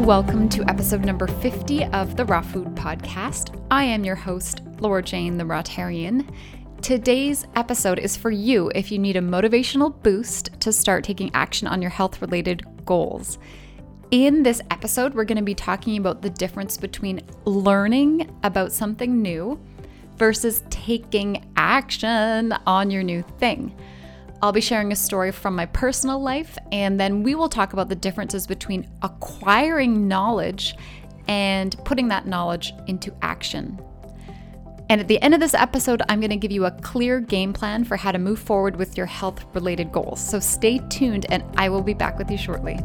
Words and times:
Welcome 0.00 0.48
to 0.48 0.64
episode 0.66 1.04
number 1.04 1.26
50 1.26 1.84
of 1.84 2.16
the 2.16 2.24
Raw 2.24 2.40
Food 2.40 2.68
Podcast. 2.74 3.62
I 3.70 3.84
am 3.84 4.02
your 4.02 4.14
host, 4.14 4.62
Laura 4.80 5.02
Jane, 5.02 5.36
the 5.36 5.44
Rawtarian. 5.44 6.26
Today's 6.80 7.46
episode 7.54 7.98
is 7.98 8.16
for 8.16 8.30
you 8.30 8.72
if 8.74 8.90
you 8.90 8.98
need 8.98 9.16
a 9.16 9.20
motivational 9.20 10.02
boost 10.02 10.58
to 10.60 10.72
start 10.72 11.04
taking 11.04 11.30
action 11.34 11.68
on 11.68 11.82
your 11.82 11.90
health 11.90 12.22
related 12.22 12.64
goals. 12.86 13.38
In 14.10 14.42
this 14.42 14.62
episode, 14.70 15.12
we're 15.12 15.24
going 15.24 15.36
to 15.36 15.44
be 15.44 15.54
talking 15.54 15.98
about 15.98 16.22
the 16.22 16.30
difference 16.30 16.78
between 16.78 17.20
learning 17.44 18.34
about 18.42 18.72
something 18.72 19.20
new 19.20 19.60
versus 20.16 20.64
taking 20.70 21.52
action 21.56 22.52
on 22.66 22.90
your 22.90 23.02
new 23.02 23.22
thing. 23.38 23.76
I'll 24.42 24.52
be 24.52 24.62
sharing 24.62 24.90
a 24.90 24.96
story 24.96 25.32
from 25.32 25.54
my 25.54 25.66
personal 25.66 26.18
life, 26.18 26.56
and 26.72 26.98
then 26.98 27.22
we 27.22 27.34
will 27.34 27.50
talk 27.50 27.74
about 27.74 27.90
the 27.90 27.94
differences 27.94 28.46
between 28.46 28.88
acquiring 29.02 30.08
knowledge 30.08 30.76
and 31.28 31.76
putting 31.84 32.08
that 32.08 32.26
knowledge 32.26 32.72
into 32.86 33.14
action. 33.20 33.78
And 34.88 34.98
at 34.98 35.08
the 35.08 35.20
end 35.20 35.34
of 35.34 35.40
this 35.40 35.52
episode, 35.52 36.00
I'm 36.08 36.20
going 36.20 36.30
to 36.30 36.36
give 36.36 36.52
you 36.52 36.64
a 36.64 36.70
clear 36.70 37.20
game 37.20 37.52
plan 37.52 37.84
for 37.84 37.98
how 37.98 38.12
to 38.12 38.18
move 38.18 38.38
forward 38.38 38.76
with 38.76 38.96
your 38.96 39.04
health 39.04 39.44
related 39.54 39.92
goals. 39.92 40.26
So 40.26 40.40
stay 40.40 40.80
tuned, 40.88 41.26
and 41.28 41.44
I 41.58 41.68
will 41.68 41.82
be 41.82 41.94
back 41.94 42.16
with 42.16 42.30
you 42.30 42.38
shortly. 42.38 42.80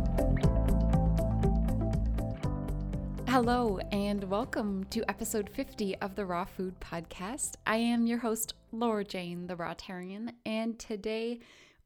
Hello, 3.30 3.80
and 3.94 4.26
welcome 4.26 4.86
to 4.90 5.03
episode 5.09 5.50
50 5.50 5.95
of 5.98 6.16
the 6.16 6.26
Raw 6.26 6.45
Food 6.45 6.80
Podcast. 6.80 7.56
I 7.66 7.78
am 7.78 8.08
your 8.08 8.20
host, 8.20 8.53
Laura 8.76 9.06
Jane, 9.06 9.48
the 9.48 9.56
Rawtarian, 9.56 10.34
and 10.46 10.78
today 10.78 11.40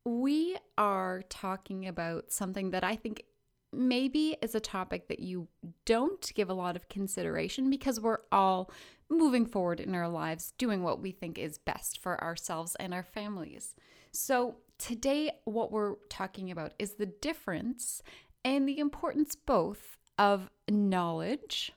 we 0.06 0.58
are 0.78 1.22
talking 1.30 1.88
about 1.88 2.32
something 2.32 2.72
that 2.72 2.84
I 2.84 2.96
think 2.96 3.24
maybe 3.72 4.36
is 4.42 4.56
a 4.56 4.60
topic 4.60 5.08
that 5.08 5.20
you 5.20 5.48
don't 5.86 6.32
give 6.34 6.50
a 6.50 6.54
lot 6.54 6.76
of 6.76 6.90
consideration 6.90 7.70
because 7.70 8.00
we're 8.00 8.22
all 8.32 8.72
moving 9.08 9.46
forward 9.46 9.80
in 9.80 9.94
our 9.94 10.10
lives, 10.10 10.54
doing 10.58 10.82
what 10.82 11.00
we 11.00 11.12
think 11.12 11.38
is 11.38 11.60
best 11.60 12.00
for 12.02 12.22
ourselves 12.24 12.76
and 12.80 12.92
our 12.92 13.04
families. 13.04 13.76
So, 14.12 14.56
today, 14.80 15.32
what 15.46 15.72
we're 15.72 15.96
talking 16.10 16.50
about 16.50 16.74
is 16.80 16.94
the 16.94 17.06
difference 17.06 18.02
and 18.44 18.68
the 18.68 18.80
importance 18.80 19.36
both 19.36 19.98
of 20.18 20.50
knowledge 20.68 21.72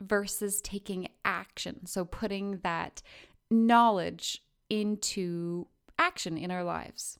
versus 0.00 0.60
taking 0.60 1.08
action. 1.24 1.86
So, 1.86 2.04
putting 2.04 2.58
that 2.58 3.02
knowledge 3.50 4.42
into 4.68 5.66
action 5.98 6.36
in 6.36 6.50
our 6.50 6.64
lives. 6.64 7.18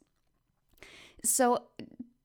So, 1.25 1.65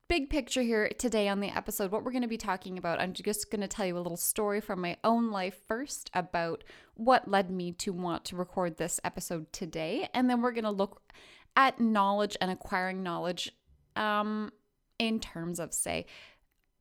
big 0.07 0.29
picture 0.29 0.61
here 0.61 0.89
today 0.99 1.29
on 1.29 1.39
the 1.39 1.55
episode, 1.55 1.89
what 1.89 2.03
we're 2.03 2.11
going 2.11 2.21
to 2.21 2.27
be 2.27 2.37
talking 2.37 2.77
about, 2.77 2.99
I'm 2.99 3.13
just 3.13 3.49
going 3.49 3.61
to 3.61 3.67
tell 3.67 3.85
you 3.85 3.97
a 3.97 3.99
little 3.99 4.17
story 4.17 4.59
from 4.59 4.81
my 4.81 4.97
own 5.05 5.31
life 5.31 5.57
first 5.67 6.11
about 6.13 6.65
what 6.95 7.29
led 7.29 7.49
me 7.49 7.71
to 7.73 7.93
want 7.93 8.25
to 8.25 8.35
record 8.35 8.77
this 8.77 8.99
episode 9.05 9.51
today. 9.53 10.09
And 10.13 10.29
then 10.29 10.41
we're 10.41 10.51
going 10.51 10.65
to 10.65 10.71
look 10.71 11.01
at 11.55 11.79
knowledge 11.79 12.35
and 12.41 12.51
acquiring 12.51 13.03
knowledge 13.03 13.53
um, 13.95 14.51
in 14.99 15.19
terms 15.21 15.59
of, 15.59 15.73
say, 15.73 16.05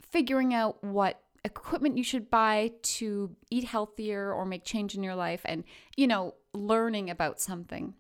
figuring 0.02 0.52
out 0.52 0.82
what 0.82 1.22
equipment 1.44 1.96
you 1.96 2.04
should 2.04 2.30
buy 2.30 2.72
to 2.82 3.34
eat 3.50 3.64
healthier 3.64 4.32
or 4.32 4.44
make 4.44 4.64
change 4.64 4.96
in 4.96 5.02
your 5.02 5.14
life 5.14 5.42
and, 5.44 5.62
you 5.96 6.06
know, 6.06 6.34
learning 6.52 7.10
about 7.10 7.40
something. 7.40 7.94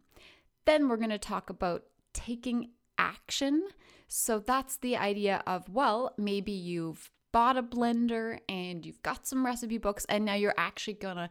Then 0.64 0.88
we're 0.88 0.96
going 0.96 1.10
to 1.10 1.18
talk 1.18 1.50
about 1.50 1.84
taking 2.12 2.70
action. 2.98 3.68
So 4.08 4.38
that's 4.38 4.76
the 4.76 4.96
idea 4.96 5.42
of, 5.46 5.68
well, 5.68 6.14
maybe 6.18 6.52
you've 6.52 7.10
bought 7.32 7.56
a 7.56 7.62
blender 7.62 8.38
and 8.48 8.84
you've 8.84 9.02
got 9.02 9.26
some 9.26 9.46
recipe 9.46 9.78
books, 9.78 10.04
and 10.08 10.24
now 10.24 10.34
you're 10.34 10.54
actually 10.56 10.94
going 10.94 11.16
to 11.16 11.30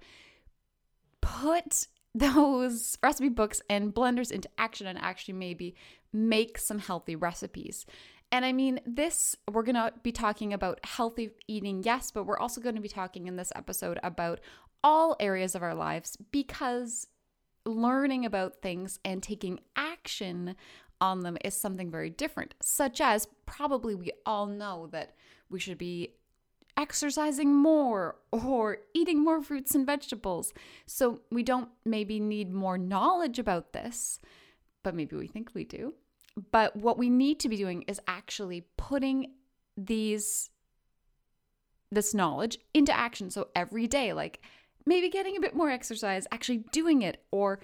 put 1.21 1.87
those 2.15 2.97
recipe 3.03 3.29
books 3.29 3.61
and 3.69 3.93
blenders 3.93 4.31
into 4.31 4.49
action 4.57 4.87
and 4.87 4.97
actually 4.97 5.35
maybe 5.35 5.75
make 6.11 6.57
some 6.57 6.79
healthy 6.79 7.15
recipes. 7.15 7.85
And 8.31 8.45
I 8.45 8.51
mean, 8.51 8.79
this, 8.85 9.35
we're 9.51 9.63
going 9.63 9.75
to 9.75 9.93
be 10.03 10.11
talking 10.11 10.53
about 10.53 10.79
healthy 10.83 11.31
eating, 11.47 11.83
yes, 11.83 12.11
but 12.11 12.25
we're 12.25 12.37
also 12.37 12.61
going 12.61 12.75
to 12.75 12.81
be 12.81 12.89
talking 12.89 13.27
in 13.27 13.35
this 13.35 13.51
episode 13.55 13.99
about 14.03 14.39
all 14.83 15.15
areas 15.19 15.55
of 15.55 15.63
our 15.63 15.75
lives 15.75 16.17
because 16.31 17.07
learning 17.65 18.25
about 18.25 18.61
things 18.61 18.99
and 19.03 19.21
taking 19.21 19.59
action 19.75 20.55
on 21.01 21.21
them 21.21 21.37
is 21.43 21.53
something 21.53 21.89
very 21.89 22.09
different, 22.09 22.53
such 22.61 22.99
as 22.99 23.27
probably 23.45 23.95
we 23.95 24.11
all 24.25 24.45
know 24.45 24.87
that 24.91 25.15
we 25.49 25.59
should 25.59 25.77
be 25.77 26.15
exercising 26.77 27.53
more 27.53 28.15
or 28.31 28.77
eating 28.93 29.23
more 29.23 29.41
fruits 29.41 29.75
and 29.75 29.85
vegetables. 29.85 30.53
So 30.85 31.21
we 31.31 31.43
don't 31.43 31.69
maybe 31.85 32.19
need 32.19 32.51
more 32.51 32.77
knowledge 32.77 33.39
about 33.39 33.73
this, 33.73 34.19
but 34.83 34.95
maybe 34.95 35.15
we 35.15 35.27
think 35.27 35.51
we 35.53 35.63
do. 35.63 35.93
But 36.51 36.75
what 36.75 36.97
we 36.97 37.09
need 37.09 37.39
to 37.41 37.49
be 37.49 37.57
doing 37.57 37.83
is 37.83 37.99
actually 38.07 38.65
putting 38.77 39.33
these 39.75 40.49
this 41.91 42.13
knowledge 42.13 42.59
into 42.73 42.95
action. 42.95 43.31
So 43.31 43.47
every 43.55 43.87
day, 43.87 44.13
like 44.13 44.41
maybe 44.85 45.09
getting 45.09 45.37
a 45.37 45.39
bit 45.39 45.55
more 45.55 45.69
exercise, 45.69 46.27
actually 46.31 46.63
doing 46.71 47.01
it, 47.01 47.23
or 47.31 47.59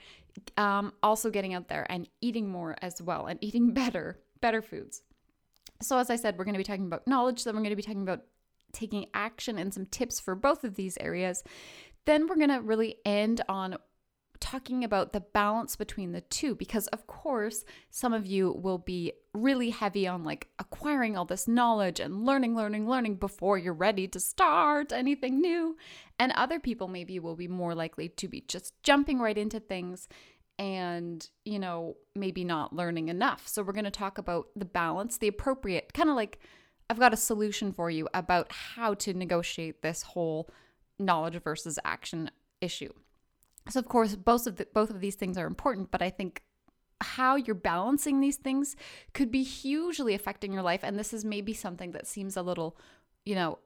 um, 0.57 0.93
also 1.01 1.29
getting 1.29 1.53
out 1.53 1.67
there 1.67 1.85
and 1.89 2.07
eating 2.21 2.49
more 2.49 2.75
as 2.81 3.01
well 3.01 3.25
and 3.27 3.43
eating 3.43 3.73
better, 3.73 4.19
better 4.41 4.61
foods. 4.61 5.01
So, 5.81 5.97
as 5.97 6.09
I 6.09 6.15
said, 6.15 6.37
we're 6.37 6.45
going 6.45 6.53
to 6.53 6.59
be 6.59 6.63
talking 6.63 6.85
about 6.85 7.07
knowledge, 7.07 7.43
then 7.43 7.53
we're 7.55 7.61
going 7.61 7.71
to 7.71 7.75
be 7.75 7.83
talking 7.83 8.01
about 8.01 8.21
taking 8.71 9.05
action 9.13 9.57
and 9.57 9.73
some 9.73 9.85
tips 9.85 10.19
for 10.19 10.35
both 10.35 10.63
of 10.63 10.75
these 10.75 10.97
areas. 10.99 11.43
Then 12.05 12.27
we're 12.27 12.35
going 12.35 12.49
to 12.49 12.61
really 12.61 12.97
end 13.05 13.41
on 13.49 13.77
talking 14.45 14.83
about 14.83 15.11
the 15.11 15.19
balance 15.19 15.75
between 15.75 16.11
the 16.11 16.21
two 16.21 16.53
because 16.53 16.85
of 16.87 17.07
course 17.07 17.65
some 17.89 18.13
of 18.13 18.27
you 18.27 18.51
will 18.51 18.77
be 18.77 19.11
really 19.33 19.71
heavy 19.71 20.07
on 20.07 20.23
like 20.23 20.47
acquiring 20.59 21.17
all 21.17 21.25
this 21.25 21.47
knowledge 21.47 21.99
and 21.99 22.27
learning 22.27 22.55
learning 22.55 22.87
learning 22.87 23.15
before 23.15 23.57
you're 23.57 23.73
ready 23.73 24.07
to 24.07 24.19
start 24.19 24.91
anything 24.91 25.41
new. 25.41 25.75
And 26.19 26.31
other 26.33 26.59
people 26.59 26.87
maybe 26.87 27.17
will 27.17 27.35
be 27.35 27.47
more 27.47 27.73
likely 27.73 28.07
to 28.07 28.27
be 28.27 28.41
just 28.41 28.81
jumping 28.83 29.19
right 29.19 29.35
into 29.35 29.59
things 29.59 30.07
and 30.59 31.27
you 31.43 31.57
know 31.57 31.97
maybe 32.13 32.43
not 32.43 32.71
learning 32.71 33.09
enough. 33.09 33.47
So 33.47 33.63
we're 33.63 33.73
going 33.73 33.85
to 33.85 33.89
talk 33.91 34.19
about 34.19 34.49
the 34.55 34.63
balance 34.63 35.17
the 35.17 35.27
appropriate 35.27 35.91
kind 35.93 36.07
of 36.07 36.15
like 36.15 36.37
I've 36.87 36.99
got 36.99 37.13
a 37.13 37.17
solution 37.17 37.73
for 37.73 37.89
you 37.89 38.07
about 38.13 38.51
how 38.51 38.93
to 38.93 39.13
negotiate 39.15 39.81
this 39.81 40.03
whole 40.03 40.51
knowledge 40.99 41.41
versus 41.41 41.79
action 41.83 42.29
issue 42.61 42.93
so 43.69 43.79
of 43.79 43.87
course, 43.87 44.15
both 44.15 44.47
of 44.47 44.57
the, 44.57 44.67
both 44.73 44.89
of 44.89 44.99
these 44.99 45.15
things 45.15 45.37
are 45.37 45.47
important, 45.47 45.91
but 45.91 46.01
I 46.01 46.09
think 46.09 46.43
how 47.01 47.35
you're 47.35 47.55
balancing 47.55 48.19
these 48.19 48.37
things 48.37 48.75
could 49.13 49.31
be 49.31 49.43
hugely 49.43 50.13
affecting 50.13 50.53
your 50.53 50.61
life. 50.61 50.81
And 50.83 50.97
this 50.97 51.13
is 51.13 51.25
maybe 51.25 51.53
something 51.53 51.91
that 51.91 52.07
seems 52.07 52.37
a 52.37 52.41
little, 52.41 52.77
you 53.25 53.35
know, 53.35 53.59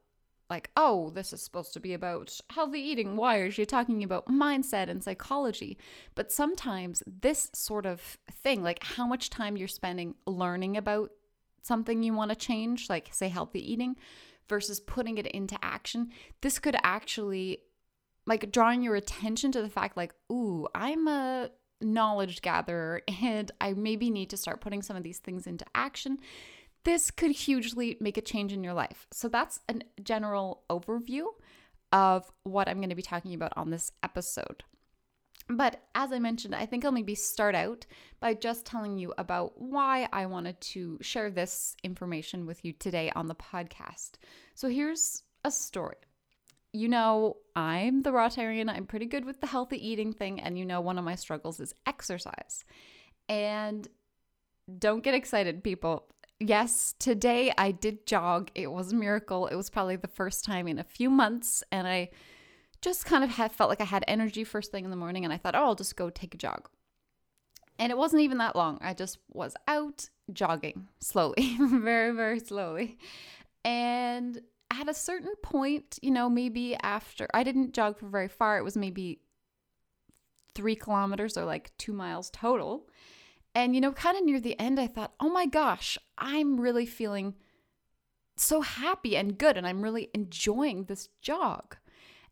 like, 0.49 0.71
oh, 0.75 1.11
this 1.11 1.31
is 1.31 1.41
supposed 1.43 1.73
to 1.73 1.79
be 1.79 1.93
about 1.93 2.39
healthy 2.49 2.79
eating. 2.79 3.15
Why 3.15 3.37
are 3.37 3.45
you 3.45 3.65
talking 3.65 4.03
about 4.03 4.25
mindset 4.25 4.89
and 4.89 5.03
psychology? 5.03 5.77
But 6.15 6.31
sometimes 6.31 7.03
this 7.05 7.51
sort 7.53 7.85
of 7.85 8.17
thing, 8.31 8.63
like 8.63 8.83
how 8.83 9.05
much 9.05 9.29
time 9.29 9.57
you're 9.57 9.67
spending 9.67 10.15
learning 10.25 10.75
about 10.75 11.11
something 11.61 12.01
you 12.01 12.13
want 12.13 12.29
to 12.29 12.35
change, 12.35 12.89
like 12.89 13.09
say 13.11 13.27
healthy 13.27 13.71
eating, 13.71 13.95
versus 14.47 14.79
putting 14.79 15.19
it 15.19 15.27
into 15.27 15.57
action, 15.61 16.09
this 16.41 16.57
could 16.57 16.75
actually 16.83 17.59
like 18.29 18.51
drawing 18.51 18.83
your 18.83 18.95
attention 18.95 19.51
to 19.51 19.61
the 19.61 19.69
fact 19.69 19.97
like 19.97 20.13
ooh 20.31 20.67
i'm 20.75 21.07
a 21.07 21.49
knowledge 21.81 22.41
gatherer 22.41 23.01
and 23.21 23.51
i 23.59 23.73
maybe 23.73 24.09
need 24.09 24.29
to 24.29 24.37
start 24.37 24.61
putting 24.61 24.81
some 24.81 24.95
of 24.95 25.03
these 25.03 25.19
things 25.19 25.45
into 25.47 25.65
action. 25.75 26.19
This 26.85 27.11
could 27.11 27.31
hugely 27.31 27.97
make 27.99 28.17
a 28.17 28.21
change 28.21 28.53
in 28.53 28.63
your 28.63 28.73
life. 28.73 29.05
So 29.11 29.27
that's 29.27 29.59
a 29.67 29.81
general 30.01 30.63
overview 30.69 31.25
of 31.91 32.31
what 32.43 32.69
i'm 32.69 32.77
going 32.77 32.89
to 32.89 32.95
be 32.95 33.01
talking 33.01 33.33
about 33.33 33.51
on 33.57 33.71
this 33.71 33.91
episode. 34.03 34.63
But 35.49 35.81
as 35.95 36.11
I 36.11 36.19
mentioned, 36.19 36.53
I 36.53 36.67
think 36.67 36.85
I'll 36.85 36.91
maybe 36.91 37.15
start 37.15 37.55
out 37.55 37.87
by 38.19 38.35
just 38.35 38.65
telling 38.65 38.99
you 38.99 39.15
about 39.17 39.59
why 39.59 40.07
I 40.13 40.27
wanted 40.27 40.61
to 40.61 40.99
share 41.01 41.31
this 41.31 41.75
information 41.83 42.45
with 42.45 42.63
you 42.63 42.71
today 42.73 43.11
on 43.15 43.25
the 43.25 43.33
podcast. 43.33 44.11
So 44.53 44.69
here's 44.69 45.23
a 45.43 45.49
story 45.49 45.95
you 46.73 46.87
know, 46.87 47.37
I'm 47.55 48.03
the 48.03 48.11
Rawtarian. 48.11 48.69
I'm 48.69 48.85
pretty 48.85 49.05
good 49.05 49.25
with 49.25 49.41
the 49.41 49.47
healthy 49.47 49.85
eating 49.85 50.13
thing. 50.13 50.39
And 50.39 50.57
you 50.57 50.65
know, 50.65 50.81
one 50.81 50.97
of 50.97 51.03
my 51.03 51.15
struggles 51.15 51.59
is 51.59 51.73
exercise. 51.85 52.63
And 53.27 53.87
don't 54.77 55.03
get 55.03 55.15
excited, 55.15 55.63
people. 55.63 56.07
Yes, 56.39 56.93
today 56.99 57.51
I 57.57 57.71
did 57.71 58.05
jog. 58.05 58.49
It 58.55 58.71
was 58.71 58.93
a 58.93 58.95
miracle. 58.95 59.47
It 59.47 59.55
was 59.55 59.69
probably 59.69 59.95
the 59.95 60.07
first 60.07 60.45
time 60.45 60.67
in 60.67 60.79
a 60.79 60.83
few 60.83 61.09
months. 61.09 61.63
And 61.71 61.87
I 61.87 62.11
just 62.81 63.05
kind 63.05 63.23
of 63.23 63.31
had, 63.31 63.51
felt 63.51 63.69
like 63.69 63.81
I 63.81 63.85
had 63.85 64.05
energy 64.07 64.43
first 64.43 64.71
thing 64.71 64.85
in 64.85 64.91
the 64.91 64.95
morning. 64.95 65.25
And 65.25 65.33
I 65.33 65.37
thought, 65.37 65.55
oh, 65.55 65.65
I'll 65.65 65.75
just 65.75 65.95
go 65.95 66.09
take 66.09 66.33
a 66.33 66.37
jog. 66.37 66.69
And 67.77 67.91
it 67.91 67.97
wasn't 67.97 68.21
even 68.23 68.37
that 68.37 68.55
long. 68.55 68.77
I 68.81 68.93
just 68.93 69.17
was 69.31 69.55
out 69.67 70.09
jogging 70.31 70.87
slowly, 70.99 71.57
very, 71.59 72.13
very 72.13 72.39
slowly. 72.39 72.97
And 73.65 74.41
at 74.71 74.89
a 74.89 74.93
certain 74.93 75.33
point, 75.41 75.97
you 76.01 76.11
know, 76.11 76.29
maybe 76.29 76.75
after 76.81 77.27
I 77.33 77.43
didn't 77.43 77.73
jog 77.73 77.97
for 77.97 78.07
very 78.07 78.27
far, 78.27 78.57
it 78.57 78.63
was 78.63 78.77
maybe 78.77 79.19
three 80.53 80.75
kilometers 80.75 81.37
or 81.37 81.45
like 81.45 81.75
two 81.77 81.93
miles 81.93 82.29
total. 82.29 82.87
And, 83.55 83.73
you 83.73 83.81
know, 83.81 83.91
kind 83.91 84.17
of 84.17 84.23
near 84.23 84.39
the 84.39 84.59
end, 84.59 84.79
I 84.79 84.87
thought, 84.87 85.13
oh 85.19 85.29
my 85.29 85.45
gosh, 85.45 85.97
I'm 86.17 86.59
really 86.59 86.85
feeling 86.85 87.35
so 88.37 88.61
happy 88.61 89.17
and 89.17 89.37
good. 89.37 89.57
And 89.57 89.65
I'm 89.67 89.81
really 89.81 90.09
enjoying 90.13 90.83
this 90.83 91.09
jog. 91.21 91.77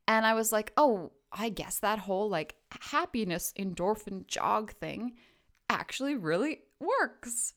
And 0.08 0.26
I 0.26 0.36
was 0.36 0.52
like, 0.52 0.72
oh, 0.78 1.12
I 1.32 1.50
guess 1.50 1.80
that 1.80 2.00
whole 2.00 2.30
like 2.30 2.56
happiness 2.70 3.54
endorphin 3.58 4.28
jog 4.28 4.74
thing 4.74 5.16
actually 5.70 6.16
really 6.16 6.62
works. 6.80 7.54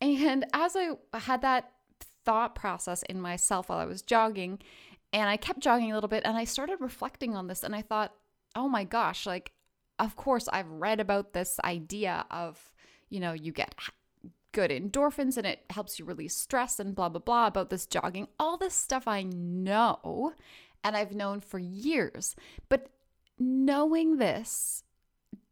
And 0.00 0.46
as 0.52 0.76
I 0.76 0.90
had 1.12 1.42
that 1.42 1.72
thought 2.28 2.54
process 2.54 3.02
in 3.04 3.18
myself 3.22 3.70
while 3.70 3.78
I 3.78 3.86
was 3.86 4.02
jogging, 4.02 4.58
and 5.14 5.30
I 5.30 5.38
kept 5.38 5.60
jogging 5.60 5.90
a 5.90 5.94
little 5.94 6.08
bit, 6.08 6.24
and 6.26 6.36
I 6.36 6.44
started 6.44 6.76
reflecting 6.78 7.34
on 7.34 7.46
this, 7.46 7.62
and 7.62 7.74
I 7.74 7.80
thought, 7.80 8.12
oh 8.54 8.68
my 8.68 8.84
gosh, 8.84 9.24
like, 9.24 9.52
of 9.98 10.14
course, 10.14 10.46
I've 10.52 10.70
read 10.70 11.00
about 11.00 11.32
this 11.32 11.58
idea 11.64 12.26
of, 12.30 12.70
you 13.08 13.18
know, 13.18 13.32
you 13.32 13.50
get 13.50 13.74
good 14.52 14.70
endorphins 14.70 15.36
and 15.36 15.46
it 15.46 15.64
helps 15.70 15.98
you 15.98 16.04
release 16.04 16.34
stress 16.36 16.78
and 16.78 16.94
blah, 16.94 17.08
blah, 17.08 17.20
blah 17.20 17.46
about 17.46 17.70
this 17.70 17.86
jogging. 17.86 18.28
All 18.38 18.56
this 18.56 18.74
stuff 18.74 19.08
I 19.08 19.22
know 19.22 20.34
and 20.84 20.96
I've 20.96 21.14
known 21.14 21.40
for 21.40 21.58
years. 21.58 22.34
But 22.68 22.88
knowing 23.38 24.16
this 24.16 24.84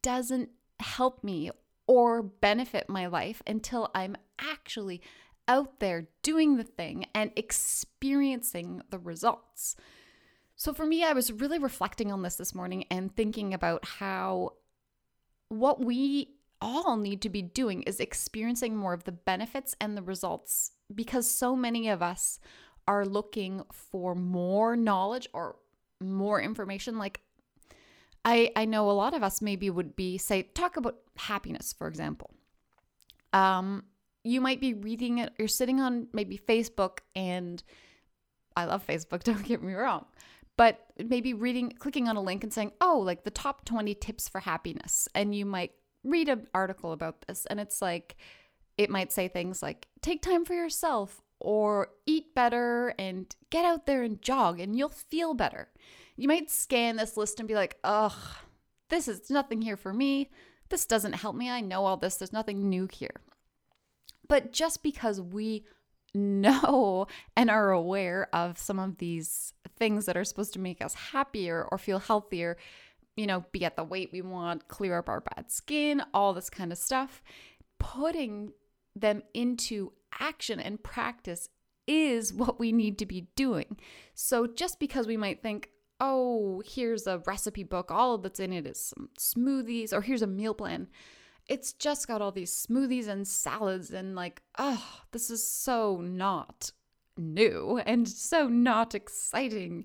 doesn't 0.02 0.50
help 0.81 1.25
me 1.25 1.50
or 1.87 2.23
benefit 2.23 2.88
my 2.88 3.06
life 3.06 3.43
until 3.46 3.90
I'm 3.94 4.17
actually 4.38 5.00
out 5.48 5.81
there 5.81 6.08
doing 6.22 6.56
the 6.56 6.64
thing 6.64 7.06
and 7.14 7.31
experiencing 7.37 8.82
the 8.90 8.98
results. 8.98 9.76
So 10.56 10.72
for 10.72 10.87
me, 10.87 11.04
I 11.04 11.12
was 11.12 11.32
really 11.32 11.58
reflecting 11.58 12.10
on 12.10 12.22
this 12.22 12.37
this 12.37 12.54
morning 12.54 12.84
and 12.90 13.14
thinking 13.14 13.52
about 13.52 13.84
how 13.84 14.54
what 15.48 15.84
we 15.84 16.37
all 16.60 16.96
need 16.96 17.20
to 17.22 17.28
be 17.28 17.43
doing 17.43 17.82
is 17.82 18.00
experiencing 18.00 18.76
more 18.76 18.94
of 18.94 19.04
the 19.04 19.12
benefits 19.12 19.76
and 19.81 19.96
the 19.96 20.02
results 20.02 20.72
because 20.94 21.31
so 21.31 21.54
many 21.54 21.88
of 21.88 22.02
us 22.02 22.38
are 22.88 23.04
looking 23.04 23.62
for 23.72 24.14
more 24.14 24.76
knowledge 24.76 25.28
or 25.32 25.56
more 26.00 26.40
information 26.40 26.99
like 26.99 27.20
I 28.25 28.50
I 28.56 28.64
know 28.64 28.90
a 28.90 28.92
lot 28.92 29.14
of 29.14 29.22
us 29.22 29.42
maybe 29.42 29.70
would 29.70 29.96
be 29.96 30.19
say 30.19 30.42
talk 30.42 30.76
about 30.76 30.96
happiness 31.16 31.72
for 31.72 31.88
example. 31.88 32.34
Um 33.32 33.84
you 34.26 34.40
might 34.40 34.61
be 34.61 34.75
reading 34.75 35.19
it 35.19 35.32
you're 35.38 35.49
sitting 35.49 35.81
on 35.81 36.08
maybe 36.12 36.38
Facebook 36.38 36.99
and 37.14 37.62
I 38.56 38.64
love 38.64 38.87
Facebook, 38.87 39.23
don't 39.25 39.44
get 39.44 39.62
me 39.62 39.75
wrong. 39.75 40.06
But 40.56 40.81
maybe 40.99 41.34
reading 41.34 41.70
clicking 41.78 42.08
on 42.08 42.17
a 42.17 42.23
link 42.23 42.43
and 42.43 42.52
saying, 42.52 42.73
"Oh, 42.81 42.99
like 42.99 43.25
the 43.25 43.31
top 43.31 43.67
20 43.67 43.94
tips 43.94 44.26
for 44.26 44.40
happiness." 44.40 45.06
And 45.14 45.34
you 45.34 45.44
might 45.44 45.73
read 46.02 46.31
an 46.31 46.46
article 46.55 46.93
about 46.93 47.26
this 47.26 47.46
and 47.46 47.58
it's 47.61 47.82
like 47.82 48.17
it 48.78 48.88
might 48.90 49.12
say 49.12 49.28
things 49.28 49.62
like 49.62 49.88
take 50.02 50.23
time 50.23 50.44
for 50.44 50.55
yourself 50.55 51.23
or 51.40 51.88
eat 52.06 52.34
better 52.34 52.94
and 52.99 53.34
get 53.50 53.64
out 53.64 53.87
there 53.87 54.02
and 54.02 54.23
jog 54.23 54.61
and 54.61 54.76
you'll 54.76 54.88
feel 54.88 55.34
better. 55.34 55.69
You 56.17 56.28
might 56.28 56.50
scan 56.50 56.96
this 56.96 57.17
list 57.17 57.40
and 57.40 57.49
be 57.49 57.55
like, 57.55 57.76
ugh, 57.84 58.14
this 58.88 59.08
is 59.08 59.31
nothing 59.31 59.61
here 59.61 59.76
for 59.76 59.93
me. 59.93 60.31
This 60.69 60.87
doesn't 60.87 61.14
help 61.14 61.37
me. 61.37 61.50
I 61.50 61.61
know 61.61 61.84
all 61.84 61.96
this. 61.96 62.17
There's 62.17 62.32
nothing 62.32 62.69
new 62.69 62.88
here. 62.90 63.20
But 64.28 64.52
just 64.52 64.82
because 64.82 65.20
we 65.20 65.64
know 66.14 67.06
and 67.37 67.50
are 67.50 67.70
aware 67.70 68.28
of 68.32 68.58
some 68.58 68.78
of 68.78 68.99
these 68.99 69.52
things 69.78 70.06
that 70.06 70.17
are 70.17 70.25
supposed 70.25 70.52
to 70.55 70.58
make 70.58 70.82
us 70.82 70.94
happier 70.94 71.67
or 71.70 71.78
feel 71.78 71.99
healthier, 71.99 72.56
you 73.17 73.26
know, 73.26 73.44
be 73.52 73.64
at 73.64 73.76
the 73.76 73.84
weight 73.84 74.11
we 74.12 74.23
want, 74.23 74.69
clear 74.69 74.99
up 74.99 75.08
our 75.08 75.20
bad 75.20 75.50
skin, 75.50 76.02
all 76.12 76.32
this 76.32 76.50
kind 76.50 76.73
of 76.73 76.78
stuff, 76.78 77.23
putting 77.78 78.52
them 78.94 79.23
into 79.34 79.93
action 80.19 80.58
and 80.61 80.82
practice 80.82 81.49
is 81.87 82.32
what 82.34 82.58
we 82.58 82.73
need 82.73 82.99
to 82.99 83.06
be 83.06 83.28
doing. 83.37 83.76
So 84.14 84.46
just 84.46 84.81
because 84.81 85.06
we 85.06 85.17
might 85.17 85.43
think, 85.43 85.70
oh, 86.00 86.62
here's 86.67 87.06
a 87.06 87.23
recipe 87.26 87.62
book, 87.62 87.90
all 87.90 88.19
that's 88.19 88.40
in 88.40 88.52
it 88.52 88.67
is 88.67 88.93
some 88.94 89.08
smoothies, 89.19 89.93
or 89.93 90.02
here's 90.02 90.23
a 90.23 90.26
meal 90.26 90.55
plan. 90.55 90.88
It's 91.48 91.72
just 91.72 92.08
got 92.08 92.20
all 92.20 92.32
these 92.32 92.52
smoothies 92.52 93.08
and 93.08 93.26
salads, 93.26 93.90
and 93.90 94.14
like, 94.14 94.43
oh, 94.58 95.00
this 95.12 95.31
is 95.31 95.48
so 95.48 96.00
not 96.00 96.72
new 97.16 97.81
and 97.87 98.08
so 98.08 98.46
not 98.48 98.94
exciting. 98.94 99.84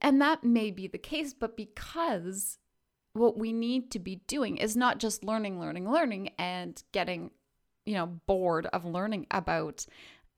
And 0.00 0.20
that 0.20 0.44
may 0.44 0.70
be 0.70 0.86
the 0.86 0.98
case, 0.98 1.32
but 1.32 1.56
because 1.56 2.58
what 3.14 3.38
we 3.38 3.52
need 3.52 3.90
to 3.92 3.98
be 3.98 4.16
doing 4.26 4.56
is 4.56 4.76
not 4.76 4.98
just 4.98 5.24
learning, 5.24 5.60
learning, 5.60 5.90
learning, 5.90 6.30
and 6.38 6.82
getting 6.92 7.30
you 7.84 7.94
know, 7.94 8.06
bored 8.26 8.66
of 8.66 8.84
learning 8.84 9.26
about 9.30 9.86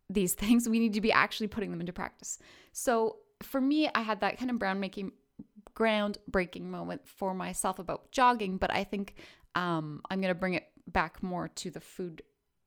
these 0.09 0.35
things. 0.35 0.69
We 0.69 0.79
need 0.79 0.94
to 0.94 1.00
be 1.00 1.12
actually 1.12 1.49
putting 1.49 1.70
them 1.70 1.81
into 1.81 1.93
practice. 1.93 2.38
So 2.73 3.17
for 3.43 3.61
me, 3.61 3.88
I 3.94 4.03
had 4.03 4.20
that 4.20 4.38
kind 4.38 4.50
of 4.50 4.59
brown 4.59 4.81
making 4.81 5.12
groundbreaking 5.76 6.62
moment 6.62 7.06
for 7.06 7.35
myself 7.35 7.79
about 7.79 8.11
jogging, 8.12 8.56
but 8.56 8.73
I 8.73 8.85
think 8.85 9.15
um, 9.55 10.03
I'm 10.11 10.21
going 10.21 10.32
to 10.32 10.38
bring 10.38 10.55
it 10.55 10.67
back 10.87 11.23
more 11.23 11.49
to 11.49 11.71
the 11.71 11.81
food 11.81 12.23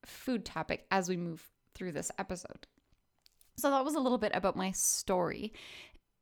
food 0.06 0.46
topic 0.46 0.86
as 0.90 1.10
we 1.10 1.18
move 1.18 1.50
through 1.74 1.92
this 1.92 2.12
episode. 2.18 2.66
So 3.58 3.70
that 3.72 3.84
was 3.84 3.96
a 3.96 4.00
little 4.00 4.18
bit 4.18 4.32
about 4.34 4.56
my 4.56 4.72
story 4.72 5.54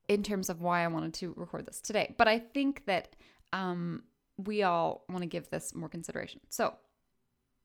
in 0.08 0.24
terms 0.24 0.50
of 0.50 0.62
why 0.62 0.84
I 0.84 0.88
wanted 0.88 1.14
to 1.16 1.34
record 1.36 1.66
this 1.66 1.82
today. 1.82 2.16
But 2.18 2.28
I 2.28 2.40
think 2.40 2.86
that 2.86 3.16
um, 3.54 4.04
we 4.38 4.64
all 4.64 5.06
want 5.10 5.22
to 5.22 5.28
give 5.28 5.50
this 5.50 5.76
more 5.76 5.90
consideration. 5.90 6.42
So 6.50 6.76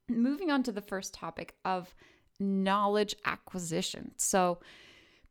moving 0.08 0.50
on 0.50 0.62
to 0.64 0.72
the 0.72 0.80
first 0.80 1.14
topic 1.14 1.54
of 1.64 1.94
knowledge 2.38 3.14
acquisition. 3.24 4.12
So, 4.16 4.60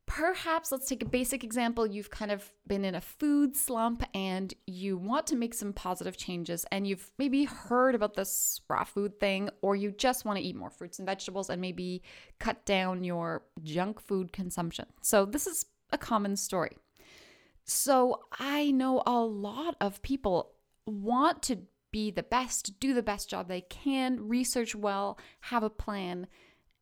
perhaps 0.10 0.72
let's 0.72 0.88
take 0.88 1.04
a 1.04 1.06
basic 1.06 1.44
example. 1.44 1.86
You've 1.86 2.10
kind 2.10 2.32
of 2.32 2.52
been 2.68 2.84
in 2.84 2.96
a 2.96 3.02
food 3.02 3.56
slump 3.56 4.04
and 4.16 4.52
you 4.66 4.98
want 4.98 5.28
to 5.28 5.36
make 5.36 5.54
some 5.54 5.72
positive 5.72 6.18
changes, 6.18 6.66
and 6.72 6.88
you've 6.88 7.12
maybe 7.20 7.46
heard 7.46 7.94
about 7.94 8.16
this 8.16 8.60
raw 8.68 8.84
food 8.84 9.20
thing, 9.20 9.50
or 9.62 9.76
you 9.76 9.92
just 9.92 10.26
want 10.26 10.40
to 10.40 10.44
eat 10.44 10.56
more 10.56 10.72
fruits 10.72 10.98
and 10.98 11.06
vegetables 11.06 11.52
and 11.52 11.62
maybe 11.62 12.02
cut 12.40 12.66
down 12.66 13.04
your 13.04 13.44
junk 13.62 14.02
food 14.02 14.34
consumption. 14.34 14.88
So, 15.02 15.26
this 15.26 15.46
is 15.46 15.68
a 15.92 15.98
common 15.98 16.36
story. 16.36 16.76
So, 17.66 18.24
I 18.40 18.72
know 18.72 19.04
a 19.06 19.20
lot 19.20 19.76
of 19.80 20.02
people 20.02 20.54
want 20.88 21.44
to 21.44 21.60
be 21.92 22.10
the 22.10 22.24
best, 22.24 22.80
do 22.80 22.96
the 22.96 23.04
best 23.04 23.30
job 23.30 23.48
they 23.48 23.62
can, 23.62 24.28
research 24.28 24.74
well, 24.74 25.20
have 25.42 25.62
a 25.62 25.70
plan. 25.70 26.28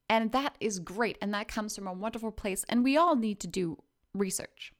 And 0.09 0.31
that 0.31 0.55
is 0.59 0.79
great. 0.79 1.17
And 1.21 1.33
that 1.33 1.47
comes 1.47 1.75
from 1.75 1.87
a 1.87 1.93
wonderful 1.93 2.31
place. 2.31 2.65
And 2.69 2.83
we 2.83 2.97
all 2.97 3.15
need 3.15 3.39
to 3.41 3.47
do 3.47 3.77
research. 4.13 4.71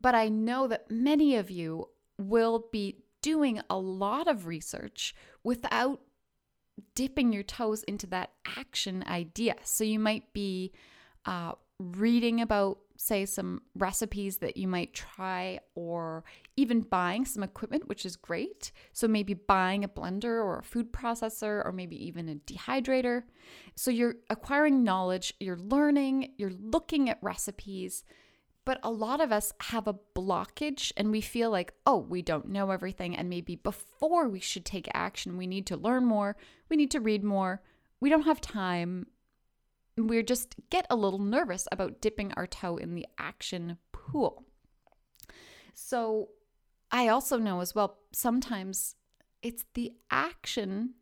But 0.00 0.14
I 0.14 0.28
know 0.28 0.66
that 0.66 0.90
many 0.90 1.36
of 1.36 1.50
you 1.50 1.88
will 2.18 2.66
be 2.72 3.04
doing 3.22 3.60
a 3.70 3.78
lot 3.78 4.28
of 4.28 4.46
research 4.46 5.14
without 5.42 6.00
dipping 6.94 7.32
your 7.32 7.42
toes 7.42 7.82
into 7.84 8.06
that 8.08 8.30
action 8.58 9.04
idea. 9.06 9.54
So 9.62 9.84
you 9.84 9.98
might 9.98 10.32
be 10.32 10.72
uh, 11.24 11.52
reading 11.78 12.40
about 12.40 12.78
say, 12.96 13.26
some 13.26 13.62
recipes 13.74 14.38
that 14.38 14.56
you 14.56 14.68
might 14.68 14.94
try, 14.94 15.58
or 15.74 16.24
even 16.56 16.80
buying 16.80 17.24
some 17.24 17.42
equipment, 17.42 17.88
which 17.88 18.06
is 18.06 18.16
great. 18.16 18.72
So, 18.92 19.08
maybe 19.08 19.34
buying 19.34 19.84
a 19.84 19.88
blender 19.88 20.42
or 20.44 20.58
a 20.58 20.62
food 20.62 20.92
processor, 20.92 21.64
or 21.64 21.72
maybe 21.72 22.02
even 22.06 22.28
a 22.28 22.34
dehydrator. 22.34 23.24
So, 23.76 23.90
you're 23.90 24.16
acquiring 24.30 24.84
knowledge, 24.84 25.34
you're 25.40 25.58
learning, 25.58 26.32
you're 26.36 26.50
looking 26.50 27.10
at 27.10 27.18
recipes. 27.22 28.04
But 28.64 28.80
a 28.82 28.90
lot 28.90 29.20
of 29.20 29.30
us 29.30 29.52
have 29.60 29.86
a 29.86 29.98
blockage 30.16 30.90
and 30.96 31.10
we 31.10 31.20
feel 31.20 31.50
like, 31.50 31.74
oh, 31.84 31.98
we 31.98 32.22
don't 32.22 32.48
know 32.48 32.70
everything. 32.70 33.14
And 33.14 33.28
maybe 33.28 33.56
before 33.56 34.28
we 34.28 34.40
should 34.40 34.64
take 34.64 34.88
action, 34.94 35.36
we 35.36 35.46
need 35.46 35.66
to 35.66 35.76
learn 35.76 36.06
more, 36.06 36.36
we 36.70 36.76
need 36.76 36.90
to 36.92 37.00
read 37.00 37.22
more, 37.22 37.62
we 38.00 38.08
don't 38.08 38.22
have 38.22 38.40
time, 38.40 39.06
we 39.96 40.22
just 40.22 40.56
get 40.70 40.86
a 40.90 40.96
little 40.96 41.18
nervous 41.18 41.68
about 41.70 42.00
dipping 42.00 42.32
our 42.32 42.46
toe 42.46 42.76
in 42.76 42.94
the 42.94 43.06
action 43.18 43.78
pool. 43.92 44.44
So, 45.74 46.28
I 46.90 47.08
also 47.08 47.38
know 47.38 47.60
as 47.60 47.74
well, 47.74 47.98
sometimes 48.12 48.94
it's 49.42 49.64
the 49.74 49.92
action. 50.10 50.94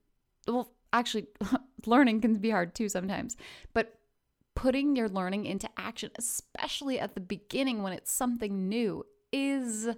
Well, 0.48 0.72
actually, 0.92 1.26
learning 1.86 2.20
can 2.22 2.34
be 2.34 2.50
hard 2.50 2.74
too 2.74 2.88
sometimes, 2.88 3.36
but 3.74 3.98
putting 4.54 4.96
your 4.96 5.08
learning 5.08 5.46
into 5.46 5.68
action, 5.76 6.10
especially 6.16 6.98
at 6.98 7.14
the 7.14 7.20
beginning 7.20 7.82
when 7.82 7.92
it's 7.92 8.12
something 8.12 8.68
new, 8.68 9.04
is 9.32 9.88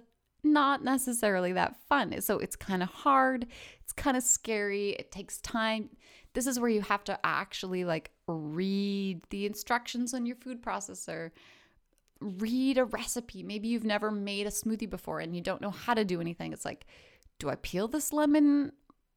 not 0.43 0.83
necessarily 0.83 1.53
that 1.53 1.75
fun. 1.89 2.21
So 2.21 2.37
it's 2.37 2.55
kind 2.55 2.83
of 2.83 2.89
hard, 2.89 3.47
it's 3.81 3.91
kind 3.93 4.15
of 4.15 4.23
scary, 4.23 4.91
it 4.91 5.11
takes 5.11 5.39
time. 5.39 5.89
This 6.33 6.47
is 6.47 6.59
where 6.59 6.69
you 6.69 6.81
have 6.81 7.03
to 7.05 7.19
actually 7.23 7.83
like 7.83 8.11
read 8.27 9.21
the 9.29 9.45
instructions 9.45 10.13
on 10.13 10.25
your 10.25 10.35
food 10.35 10.61
processor, 10.61 11.31
read 12.19 12.77
a 12.77 12.85
recipe. 12.85 13.43
Maybe 13.43 13.67
you've 13.67 13.83
never 13.83 14.11
made 14.11 14.47
a 14.47 14.51
smoothie 14.51 14.89
before 14.89 15.19
and 15.19 15.35
you 15.35 15.41
don't 15.41 15.61
know 15.61 15.71
how 15.71 15.93
to 15.93 16.05
do 16.05 16.21
anything. 16.21 16.53
It's 16.53 16.65
like, 16.65 16.85
do 17.39 17.49
I 17.49 17.55
peel 17.55 17.87
this 17.87 18.13
lemon? 18.13 18.71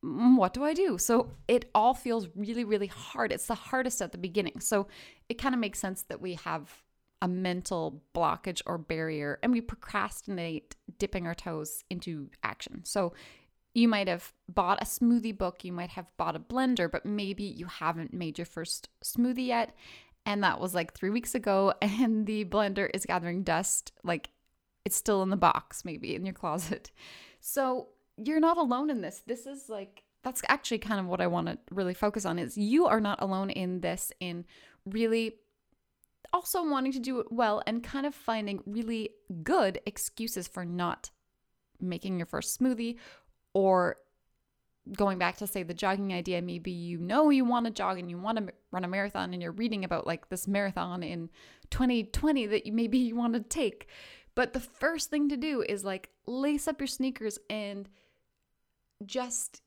Mm, 0.05 0.37
what 0.37 0.53
do 0.53 0.65
I 0.65 0.75
do? 0.75 0.99
So 0.99 1.31
it 1.47 1.71
all 1.75 1.95
feels 1.95 2.29
really, 2.35 2.65
really 2.65 2.87
hard. 2.87 3.33
It's 3.33 3.47
the 3.47 3.55
hardest 3.55 4.03
at 4.03 4.13
the 4.13 4.19
beginning. 4.19 4.61
So 4.61 4.89
it 5.29 5.35
kind 5.35 5.55
of 5.55 5.61
makes 5.61 5.79
sense 5.79 6.03
that 6.03 6.21
we 6.21 6.35
have 6.35 6.83
a 7.21 7.29
mental 7.29 8.03
blockage 8.15 8.63
or 8.67 8.79
barrier 8.79 9.39
and 9.43 9.53
we 9.53 9.61
procrastinate 9.61 10.77
dipping 10.99 11.27
our 11.27 11.35
toes 11.35 11.85
into 11.91 12.31
action. 12.45 12.85
So 12.85 13.13
you 13.79 13.89
might 13.89 14.09
have 14.09 14.33
bought 14.49 14.83
a 14.83 14.85
smoothie 14.85 15.37
book, 15.37 15.65
you 15.65 15.73
might 15.73 15.91
have 15.91 16.07
bought 16.17 16.37
a 16.37 16.41
blender, 16.41 16.91
but 16.91 17.07
maybe 17.07 17.45
you 17.45 17.67
haven't 17.67 18.13
made 18.13 18.39
your 18.39 18.45
first 18.45 18.89
smoothie 19.05 19.47
yet. 19.47 19.75
And 20.27 20.43
that 20.43 20.61
was 20.61 20.75
like 20.75 20.93
three 20.93 21.11
weeks 21.11 21.35
ago, 21.35 21.73
and 21.83 22.27
the 22.27 22.45
blender 22.45 22.91
is 22.93 23.07
gathering 23.07 23.45
dust. 23.45 23.93
Like 24.03 24.31
it's 24.85 24.97
still 24.97 25.23
in 25.23 25.31
the 25.31 25.37
box, 25.37 25.85
maybe 25.85 26.15
in 26.15 26.27
your 26.27 26.35
closet. 26.35 26.91
So 27.41 27.89
you're 28.17 28.41
not 28.41 28.57
alone 28.57 28.91
in 28.91 29.01
this. 29.01 29.23
This 29.27 29.47
is 29.47 29.69
like, 29.69 30.03
that's 30.25 30.43
actually 30.49 30.79
kind 30.79 30.99
of 30.99 31.07
what 31.07 31.21
I 31.21 31.29
want 31.29 31.47
to 31.47 31.59
really 31.71 31.95
focus 31.95 32.27
on 32.27 32.39
is 32.39 32.59
you 32.59 32.87
are 32.87 33.01
not 33.01 33.23
alone 33.23 33.51
in 33.51 33.81
this, 33.81 34.13
in 34.19 34.45
really 34.85 35.37
also 36.33 36.69
wanting 36.69 36.93
to 36.93 36.99
do 36.99 37.21
it 37.21 37.31
well 37.31 37.63
and 37.67 37.83
kind 37.83 38.05
of 38.05 38.15
finding 38.15 38.61
really 38.67 39.11
good 39.45 39.81
excuses 39.87 40.49
for 40.49 40.65
not 40.65 41.11
making 41.81 42.19
your 42.19 42.27
first 42.27 42.61
smoothie 42.61 42.97
or 43.55 43.97
going 44.97 45.19
back 45.19 45.37
to 45.37 45.47
say 45.47 45.63
the 45.63 45.75
jogging 45.75 46.15
idea 46.15 46.41
maybe 46.41 46.71
you 46.71 46.99
know 46.99 47.29
you 47.29 47.45
want 47.45 47.67
to 47.67 47.71
jog 47.71 47.99
and 47.99 48.09
you 48.09 48.17
want 48.17 48.39
to 48.39 48.53
run 48.71 48.85
a 48.85 48.89
marathon 48.89 49.35
and 49.35 49.43
you're 49.43 49.53
reading 49.53 49.85
about 49.85 50.07
like 50.07 50.31
this 50.31 50.49
marathon 50.49 51.03
in 51.03 51.29
2020 51.71 52.47
that 52.47 52.65
you 52.65 52.73
maybe 52.73 52.99
you 52.99 53.15
want 53.15 53.35
to 53.35 53.41
take. 53.41 53.89
But 54.35 54.53
the 54.53 54.61
first 54.61 55.11
thing 55.11 55.29
to 55.29 55.37
do 55.37 55.63
is 55.69 55.85
like 55.85 56.11
lace 56.27 56.69
up 56.69 56.81
your 56.81 56.87
sneakers 56.87 57.39
and 57.51 57.89
just 59.05 59.61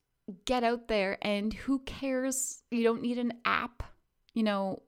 get 0.45 0.63
out 0.63 0.87
there 0.87 1.17
and 1.21 1.53
who 1.53 1.79
cares? 1.79 2.63
You 2.71 2.83
don't 2.83 3.01
need 3.01 3.19
an 3.19 3.33
app 3.45 3.83
you 4.33 4.43
know 4.43 4.81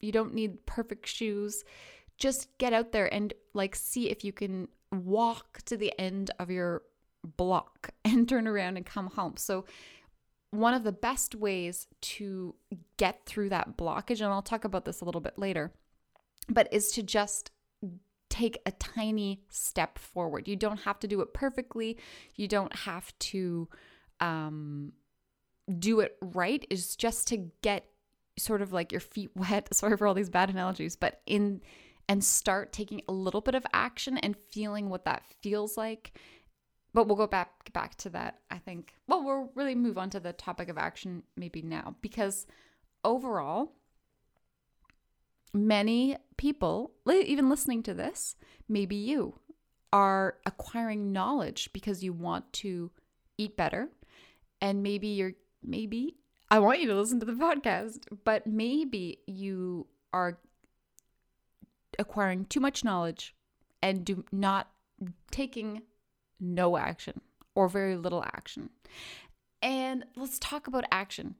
you 0.00 0.12
don't 0.12 0.34
need 0.34 0.64
perfect 0.66 1.06
shoes. 1.06 1.64
Just 2.18 2.56
get 2.58 2.72
out 2.72 2.92
there 2.92 3.12
and 3.12 3.32
like 3.52 3.74
see 3.74 4.10
if 4.10 4.24
you 4.24 4.32
can 4.32 4.68
walk 4.92 5.60
to 5.66 5.76
the 5.76 5.92
end 5.98 6.30
of 6.38 6.50
your 6.50 6.82
block 7.36 7.90
and 8.04 8.28
turn 8.28 8.46
around 8.46 8.76
and 8.76 8.86
come 8.86 9.08
home. 9.08 9.36
So, 9.36 9.64
one 10.50 10.72
of 10.72 10.82
the 10.82 10.92
best 10.92 11.34
ways 11.34 11.86
to 12.00 12.54
get 12.96 13.26
through 13.26 13.50
that 13.50 13.76
blockage, 13.76 14.22
and 14.22 14.32
I'll 14.32 14.40
talk 14.40 14.64
about 14.64 14.86
this 14.86 15.02
a 15.02 15.04
little 15.04 15.20
bit 15.20 15.38
later, 15.38 15.72
but 16.48 16.72
is 16.72 16.90
to 16.92 17.02
just 17.02 17.50
take 18.30 18.58
a 18.64 18.72
tiny 18.72 19.42
step 19.48 19.98
forward. 19.98 20.48
You 20.48 20.56
don't 20.56 20.80
have 20.80 20.98
to 21.00 21.08
do 21.08 21.20
it 21.20 21.34
perfectly. 21.34 21.98
You 22.34 22.48
don't 22.48 22.74
have 22.74 23.16
to 23.18 23.68
um, 24.20 24.92
do 25.78 26.00
it 26.00 26.16
right. 26.20 26.64
It's 26.70 26.96
just 26.96 27.28
to 27.28 27.50
get 27.62 27.84
sort 28.38 28.62
of 28.62 28.72
like 28.72 28.92
your 28.92 29.00
feet 29.00 29.30
wet. 29.34 29.74
Sorry 29.74 29.96
for 29.96 30.06
all 30.06 30.14
these 30.14 30.30
bad 30.30 30.50
analogies, 30.50 30.96
but 30.96 31.20
in 31.26 31.60
and 32.10 32.24
start 32.24 32.72
taking 32.72 33.02
a 33.06 33.12
little 33.12 33.42
bit 33.42 33.54
of 33.54 33.66
action 33.74 34.16
and 34.16 34.34
feeling 34.34 34.88
what 34.88 35.04
that 35.04 35.24
feels 35.42 35.76
like 35.76 36.18
but 36.98 37.06
we'll 37.06 37.16
go 37.16 37.28
back 37.28 37.72
back 37.72 37.94
to 37.94 38.10
that 38.10 38.40
i 38.50 38.58
think. 38.58 38.92
Well 39.06 39.22
we'll 39.22 39.52
really 39.54 39.76
move 39.76 39.96
on 39.96 40.10
to 40.10 40.18
the 40.18 40.32
topic 40.32 40.68
of 40.68 40.76
action 40.76 41.22
maybe 41.36 41.62
now 41.62 41.94
because 42.00 42.44
overall 43.04 43.70
many 45.54 46.16
people 46.36 46.90
even 47.06 47.48
listening 47.48 47.84
to 47.84 47.94
this 47.94 48.34
maybe 48.68 48.96
you 48.96 49.38
are 49.92 50.38
acquiring 50.44 51.12
knowledge 51.12 51.70
because 51.72 52.02
you 52.02 52.12
want 52.12 52.52
to 52.52 52.90
eat 53.38 53.56
better. 53.56 53.88
And 54.60 54.82
maybe 54.82 55.06
you're 55.06 55.34
maybe 55.62 56.16
i 56.50 56.58
want 56.58 56.80
you 56.80 56.88
to 56.88 56.96
listen 56.96 57.20
to 57.20 57.26
the 57.26 57.32
podcast 57.32 58.00
but 58.24 58.44
maybe 58.44 59.20
you 59.28 59.86
are 60.12 60.40
acquiring 61.96 62.44
too 62.46 62.58
much 62.58 62.82
knowledge 62.82 63.36
and 63.82 64.04
do 64.04 64.24
not 64.32 64.68
taking 65.30 65.82
no 66.40 66.76
action 66.76 67.20
or 67.54 67.68
very 67.68 67.96
little 67.96 68.22
action. 68.22 68.70
And 69.62 70.04
let's 70.16 70.38
talk 70.38 70.66
about 70.66 70.84
action. 70.92 71.34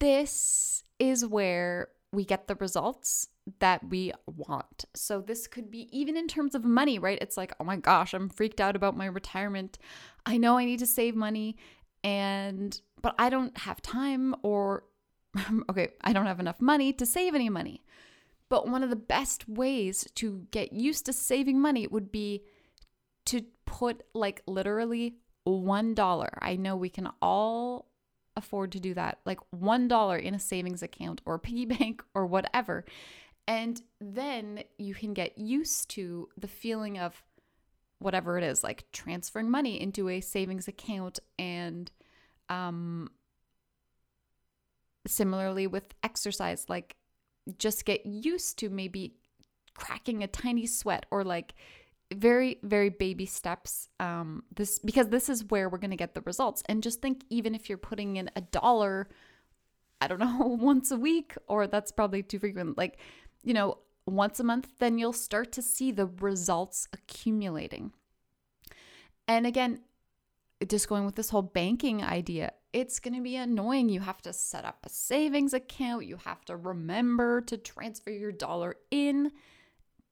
This 0.00 0.82
is 0.98 1.24
where 1.24 1.88
we 2.12 2.24
get 2.24 2.48
the 2.48 2.54
results 2.56 3.28
that 3.60 3.88
we 3.88 4.12
want. 4.26 4.86
So, 4.94 5.20
this 5.20 5.46
could 5.46 5.70
be 5.70 5.88
even 5.96 6.16
in 6.16 6.28
terms 6.28 6.54
of 6.54 6.64
money, 6.64 6.98
right? 6.98 7.18
It's 7.20 7.36
like, 7.36 7.52
oh 7.60 7.64
my 7.64 7.76
gosh, 7.76 8.14
I'm 8.14 8.28
freaked 8.28 8.60
out 8.60 8.76
about 8.76 8.96
my 8.96 9.06
retirement. 9.06 9.78
I 10.24 10.36
know 10.36 10.56
I 10.56 10.64
need 10.64 10.78
to 10.78 10.86
save 10.86 11.14
money, 11.14 11.56
and 12.02 12.80
but 13.02 13.14
I 13.18 13.28
don't 13.30 13.56
have 13.58 13.82
time, 13.82 14.34
or 14.42 14.84
okay, 15.70 15.88
I 16.00 16.12
don't 16.12 16.26
have 16.26 16.40
enough 16.40 16.60
money 16.60 16.92
to 16.94 17.06
save 17.06 17.34
any 17.34 17.50
money. 17.50 17.84
But 18.48 18.68
one 18.68 18.82
of 18.82 18.90
the 18.90 18.96
best 18.96 19.48
ways 19.48 20.06
to 20.16 20.46
get 20.50 20.72
used 20.72 21.06
to 21.06 21.12
saving 21.12 21.60
money 21.60 21.86
would 21.86 22.12
be 22.12 22.44
to 23.26 23.44
put 23.66 24.02
like 24.14 24.42
literally 24.46 25.16
$1. 25.46 26.28
I 26.40 26.56
know 26.56 26.76
we 26.76 26.88
can 26.88 27.08
all 27.20 27.88
afford 28.36 28.72
to 28.72 28.80
do 28.80 28.94
that, 28.94 29.18
like 29.24 29.40
$1 29.54 30.22
in 30.22 30.34
a 30.34 30.38
savings 30.38 30.82
account 30.82 31.20
or 31.24 31.38
piggy 31.38 31.66
bank 31.66 32.02
or 32.14 32.26
whatever. 32.26 32.84
And 33.46 33.80
then 34.00 34.64
you 34.78 34.94
can 34.94 35.12
get 35.12 35.36
used 35.36 35.90
to 35.90 36.28
the 36.38 36.48
feeling 36.48 36.98
of 36.98 37.22
whatever 37.98 38.38
it 38.38 38.44
is, 38.44 38.64
like 38.64 38.84
transferring 38.92 39.50
money 39.50 39.80
into 39.80 40.08
a 40.08 40.20
savings 40.20 40.68
account 40.68 41.20
and 41.38 41.90
um 42.50 43.08
similarly 45.06 45.66
with 45.66 45.94
exercise, 46.02 46.66
like 46.68 46.96
just 47.58 47.84
get 47.84 48.04
used 48.06 48.58
to 48.58 48.70
maybe 48.70 49.14
cracking 49.74 50.22
a 50.22 50.26
tiny 50.26 50.66
sweat 50.66 51.06
or 51.10 51.24
like 51.24 51.54
very 52.14 52.58
very 52.62 52.88
baby 52.88 53.26
steps 53.26 53.88
um 54.00 54.42
this 54.54 54.78
because 54.78 55.08
this 55.08 55.28
is 55.28 55.44
where 55.46 55.68
we're 55.68 55.78
going 55.78 55.90
to 55.90 55.96
get 55.96 56.14
the 56.14 56.20
results. 56.22 56.62
And 56.68 56.82
just 56.82 57.02
think 57.02 57.24
even 57.30 57.54
if 57.54 57.68
you're 57.68 57.78
putting 57.78 58.16
in 58.16 58.30
a 58.36 58.40
dollar 58.40 59.08
i 60.00 60.06
don't 60.08 60.18
know 60.26 60.58
once 60.60 60.90
a 60.90 60.96
week 60.96 61.34
or 61.48 61.66
that's 61.66 61.92
probably 61.92 62.22
too 62.22 62.38
frequent 62.38 62.76
like 62.76 62.98
you 63.42 63.54
know 63.54 63.78
once 64.06 64.40
a 64.40 64.44
month 64.44 64.68
then 64.78 64.98
you'll 64.98 65.12
start 65.12 65.52
to 65.52 65.62
see 65.62 65.90
the 65.90 66.06
results 66.06 66.88
accumulating. 66.92 67.92
And 69.26 69.46
again 69.46 69.80
just 70.68 70.88
going 70.88 71.04
with 71.04 71.16
this 71.16 71.30
whole 71.30 71.42
banking 71.42 72.02
idea 72.02 72.52
it's 72.74 72.98
going 72.98 73.14
to 73.14 73.22
be 73.22 73.36
annoying. 73.36 73.88
You 73.88 74.00
have 74.00 74.20
to 74.22 74.32
set 74.32 74.64
up 74.64 74.78
a 74.82 74.88
savings 74.88 75.54
account. 75.54 76.06
You 76.06 76.16
have 76.24 76.44
to 76.46 76.56
remember 76.56 77.40
to 77.42 77.56
transfer 77.56 78.10
your 78.10 78.32
dollar 78.32 78.74
in. 78.90 79.30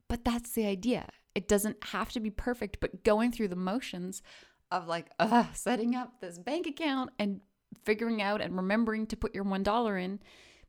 But 0.07 0.25
that's 0.25 0.53
the 0.53 0.67
idea 0.67 1.09
it 1.35 1.49
doesn't 1.49 1.83
have 1.85 2.13
to 2.13 2.21
be 2.21 2.31
perfect, 2.31 2.79
but 2.81 3.05
going 3.05 3.33
through 3.33 3.49
the 3.49 3.57
motions 3.57 4.23
of 4.71 4.87
like, 4.87 5.11
uh, 5.19 5.45
setting 5.55 5.95
up 5.95 6.21
this 6.21 6.39
bank 6.39 6.67
account 6.67 7.11
and 7.19 7.41
figuring 7.85 8.21
out 8.21 8.41
and 8.41 8.57
remembering 8.57 9.07
to 9.07 9.17
put 9.17 9.35
your 9.35 9.45
$1 9.45 10.05
in, 10.05 10.21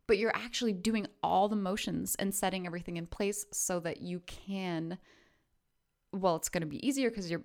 but 0.07 0.17
you're 0.17 0.35
actually 0.35 0.73
doing 0.73 1.07
all 1.21 1.47
the 1.47 1.55
motions 1.55 2.15
and 2.15 2.33
setting 2.33 2.65
everything 2.65 2.97
in 2.97 3.05
place 3.05 3.45
so 3.51 3.79
that 3.79 4.01
you 4.01 4.21
can 4.25 4.97
well, 6.15 6.35
it's 6.35 6.49
going 6.49 6.61
to 6.61 6.67
be 6.67 6.85
easier 6.87 7.09
because 7.09 7.31
you're 7.31 7.43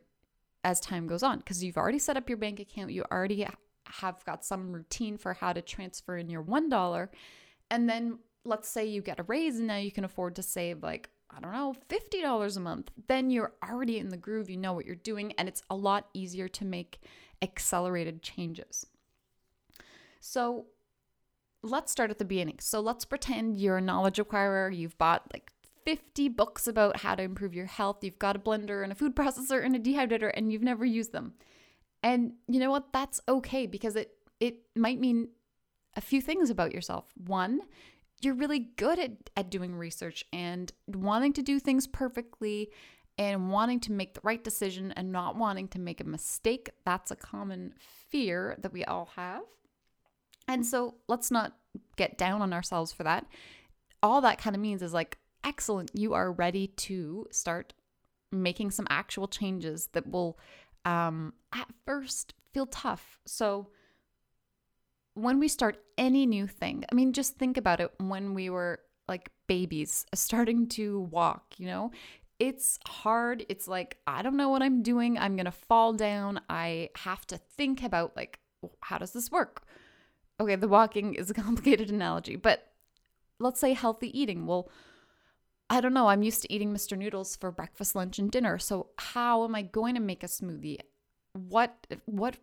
as 0.62 0.78
time 0.78 1.06
goes 1.06 1.22
on 1.22 1.38
because 1.38 1.64
you've 1.64 1.78
already 1.78 1.98
set 1.98 2.16
up 2.16 2.28
your 2.28 2.36
bank 2.36 2.60
account, 2.60 2.92
you 2.92 3.02
already 3.10 3.46
have 3.86 4.22
got 4.24 4.44
some 4.44 4.72
routine 4.72 5.16
for 5.16 5.32
how 5.32 5.52
to 5.52 5.62
transfer 5.62 6.18
in 6.18 6.28
your 6.28 6.42
$1 6.42 7.08
and 7.70 7.88
then 7.88 8.18
let's 8.44 8.68
say 8.68 8.84
you 8.84 9.00
get 9.00 9.20
a 9.20 9.22
raise 9.24 9.58
and 9.58 9.66
now 9.66 9.76
you 9.76 9.92
can 9.92 10.04
afford 10.04 10.34
to 10.36 10.42
save 10.42 10.82
like 10.82 11.08
I 11.30 11.40
don't 11.40 11.52
know, 11.52 11.74
$50 11.88 12.56
a 12.56 12.60
month, 12.60 12.90
then 13.06 13.30
you're 13.30 13.52
already 13.62 13.98
in 13.98 14.08
the 14.08 14.16
groove. 14.16 14.50
You 14.50 14.56
know 14.56 14.72
what 14.72 14.86
you're 14.86 14.96
doing, 14.96 15.32
and 15.32 15.48
it's 15.48 15.62
a 15.70 15.76
lot 15.76 16.08
easier 16.14 16.48
to 16.48 16.64
make 16.64 17.00
accelerated 17.42 18.22
changes. 18.22 18.86
So 20.20 20.66
let's 21.62 21.92
start 21.92 22.10
at 22.10 22.18
the 22.18 22.24
beginning. 22.24 22.58
So 22.60 22.80
let's 22.80 23.04
pretend 23.04 23.56
you're 23.58 23.78
a 23.78 23.82
knowledge 23.82 24.18
acquirer. 24.18 24.74
You've 24.74 24.98
bought 24.98 25.30
like 25.32 25.52
50 25.84 26.28
books 26.30 26.66
about 26.66 26.98
how 26.98 27.14
to 27.14 27.22
improve 27.22 27.54
your 27.54 27.66
health. 27.66 28.02
You've 28.02 28.18
got 28.18 28.36
a 28.36 28.38
blender 28.38 28.82
and 28.82 28.92
a 28.92 28.94
food 28.94 29.14
processor 29.16 29.64
and 29.64 29.76
a 29.76 29.78
dehydrator, 29.78 30.30
and 30.34 30.52
you've 30.52 30.62
never 30.62 30.84
used 30.84 31.12
them. 31.12 31.34
And 32.02 32.34
you 32.46 32.60
know 32.60 32.70
what? 32.70 32.92
That's 32.92 33.20
okay 33.28 33.66
because 33.66 33.96
it 33.96 34.12
it 34.40 34.60
might 34.76 35.00
mean 35.00 35.28
a 35.96 36.00
few 36.00 36.20
things 36.20 36.48
about 36.48 36.72
yourself. 36.72 37.12
One, 37.26 37.60
you're 38.20 38.34
really 38.34 38.70
good 38.76 38.98
at, 38.98 39.12
at 39.36 39.50
doing 39.50 39.74
research 39.74 40.24
and 40.32 40.72
wanting 40.86 41.32
to 41.34 41.42
do 41.42 41.58
things 41.58 41.86
perfectly 41.86 42.70
and 43.16 43.50
wanting 43.50 43.80
to 43.80 43.92
make 43.92 44.14
the 44.14 44.20
right 44.22 44.42
decision 44.42 44.92
and 44.92 45.10
not 45.10 45.36
wanting 45.36 45.68
to 45.68 45.80
make 45.80 46.00
a 46.00 46.04
mistake. 46.04 46.70
That's 46.84 47.10
a 47.10 47.16
common 47.16 47.74
fear 47.78 48.56
that 48.60 48.72
we 48.72 48.84
all 48.84 49.10
have. 49.16 49.42
And 50.46 50.64
so 50.64 50.94
let's 51.08 51.30
not 51.30 51.54
get 51.96 52.16
down 52.16 52.42
on 52.42 52.52
ourselves 52.52 52.92
for 52.92 53.02
that. 53.02 53.26
All 54.02 54.20
that 54.20 54.38
kind 54.38 54.54
of 54.54 54.62
means 54.62 54.82
is 54.82 54.94
like, 54.94 55.18
excellent, 55.44 55.90
you 55.94 56.14
are 56.14 56.32
ready 56.32 56.68
to 56.68 57.26
start 57.30 57.74
making 58.30 58.70
some 58.70 58.86
actual 58.88 59.26
changes 59.26 59.88
that 59.92 60.10
will 60.10 60.38
um, 60.84 61.34
at 61.52 61.68
first 61.86 62.34
feel 62.52 62.66
tough. 62.66 63.20
So, 63.26 63.68
when 65.18 65.38
we 65.38 65.48
start 65.48 65.82
any 65.96 66.26
new 66.26 66.46
thing, 66.46 66.84
I 66.90 66.94
mean, 66.94 67.12
just 67.12 67.36
think 67.36 67.56
about 67.56 67.80
it 67.80 67.92
when 67.98 68.34
we 68.34 68.50
were 68.50 68.80
like 69.08 69.30
babies 69.46 70.06
starting 70.14 70.68
to 70.68 71.00
walk, 71.00 71.54
you 71.58 71.66
know, 71.66 71.90
it's 72.38 72.78
hard. 72.86 73.44
It's 73.48 73.66
like, 73.66 73.98
I 74.06 74.22
don't 74.22 74.36
know 74.36 74.48
what 74.48 74.62
I'm 74.62 74.82
doing. 74.82 75.18
I'm 75.18 75.34
going 75.34 75.46
to 75.46 75.50
fall 75.50 75.92
down. 75.92 76.40
I 76.48 76.90
have 76.98 77.26
to 77.28 77.36
think 77.36 77.82
about, 77.82 78.16
like, 78.16 78.38
how 78.80 78.98
does 78.98 79.12
this 79.12 79.30
work? 79.30 79.64
Okay, 80.40 80.54
the 80.54 80.68
walking 80.68 81.14
is 81.14 81.30
a 81.30 81.34
complicated 81.42 81.90
analogy, 81.90 82.36
but 82.36 82.72
let's 83.40 83.58
say 83.58 83.72
healthy 83.72 84.16
eating. 84.18 84.46
Well, 84.46 84.70
I 85.68 85.80
don't 85.80 85.94
know. 85.94 86.06
I'm 86.06 86.22
used 86.22 86.42
to 86.42 86.52
eating 86.52 86.72
Mr. 86.72 86.96
Noodles 86.96 87.34
for 87.34 87.50
breakfast, 87.50 87.96
lunch, 87.96 88.18
and 88.18 88.30
dinner. 88.30 88.58
So 88.58 88.90
how 88.98 89.44
am 89.44 89.54
I 89.54 89.62
going 89.62 89.94
to 89.96 90.00
make 90.00 90.22
a 90.22 90.26
smoothie? 90.26 90.78
What 91.32 91.86
what 92.06 92.36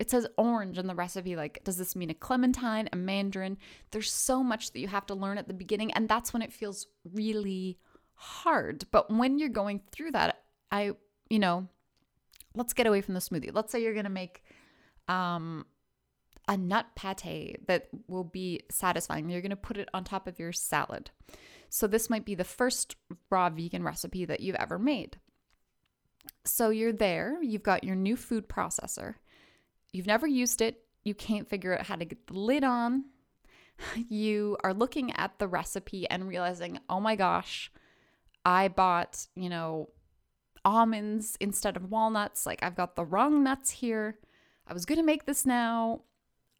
it 0.00 0.10
says 0.10 0.26
orange 0.38 0.78
in 0.78 0.86
the 0.86 0.94
recipe 0.94 1.36
like 1.36 1.62
does 1.62 1.76
this 1.76 1.94
mean 1.94 2.10
a 2.10 2.14
clementine, 2.14 2.88
a 2.92 2.96
mandarin? 2.96 3.58
There's 3.90 4.10
so 4.10 4.42
much 4.42 4.72
that 4.72 4.80
you 4.80 4.88
have 4.88 5.06
to 5.06 5.14
learn 5.14 5.38
at 5.38 5.46
the 5.46 5.54
beginning 5.54 5.92
and 5.92 6.08
that's 6.08 6.32
when 6.32 6.42
it 6.42 6.52
feels 6.52 6.86
really 7.04 7.78
hard. 8.14 8.86
But 8.90 9.10
when 9.10 9.38
you're 9.38 9.50
going 9.50 9.82
through 9.92 10.12
that, 10.12 10.42
I 10.72 10.92
you 11.28 11.38
know, 11.38 11.68
let's 12.54 12.72
get 12.72 12.86
away 12.86 13.02
from 13.02 13.14
the 13.14 13.20
smoothie. 13.20 13.54
Let's 13.54 13.70
say 13.70 13.82
you're 13.82 13.92
going 13.92 14.04
to 14.04 14.10
make 14.10 14.42
um 15.06 15.66
a 16.48 16.56
nut 16.56 16.86
pate 16.96 17.66
that 17.68 17.88
will 18.08 18.24
be 18.24 18.62
satisfying. 18.70 19.28
You're 19.28 19.42
going 19.42 19.50
to 19.50 19.56
put 19.56 19.76
it 19.76 19.88
on 19.94 20.02
top 20.02 20.26
of 20.26 20.38
your 20.38 20.52
salad. 20.52 21.10
So, 21.68 21.86
this 21.86 22.10
might 22.10 22.24
be 22.24 22.34
the 22.34 22.42
first 22.42 22.96
raw 23.30 23.50
vegan 23.50 23.84
recipe 23.84 24.24
that 24.24 24.40
you've 24.40 24.56
ever 24.56 24.78
made. 24.78 25.18
So, 26.44 26.70
you're 26.70 26.92
there, 26.92 27.40
you've 27.40 27.62
got 27.62 27.84
your 27.84 27.94
new 27.94 28.16
food 28.16 28.48
processor, 28.48 29.16
you've 29.92 30.06
never 30.06 30.26
used 30.26 30.60
it, 30.60 30.82
you 31.04 31.14
can't 31.14 31.48
figure 31.48 31.76
out 31.76 31.86
how 31.86 31.96
to 31.96 32.04
get 32.04 32.26
the 32.26 32.38
lid 32.38 32.64
on. 32.64 33.04
You 34.08 34.58
are 34.62 34.74
looking 34.74 35.12
at 35.12 35.38
the 35.38 35.48
recipe 35.48 36.08
and 36.08 36.28
realizing, 36.28 36.78
oh 36.90 37.00
my 37.00 37.16
gosh, 37.16 37.72
I 38.44 38.68
bought, 38.68 39.26
you 39.34 39.48
know, 39.48 39.88
almonds 40.64 41.36
instead 41.40 41.76
of 41.76 41.90
walnuts. 41.90 42.44
Like, 42.44 42.62
I've 42.62 42.76
got 42.76 42.96
the 42.96 43.04
wrong 43.04 43.42
nuts 43.42 43.70
here. 43.70 44.18
I 44.66 44.74
was 44.74 44.84
going 44.84 44.98
to 44.98 45.04
make 45.04 45.24
this 45.24 45.46
now. 45.46 46.02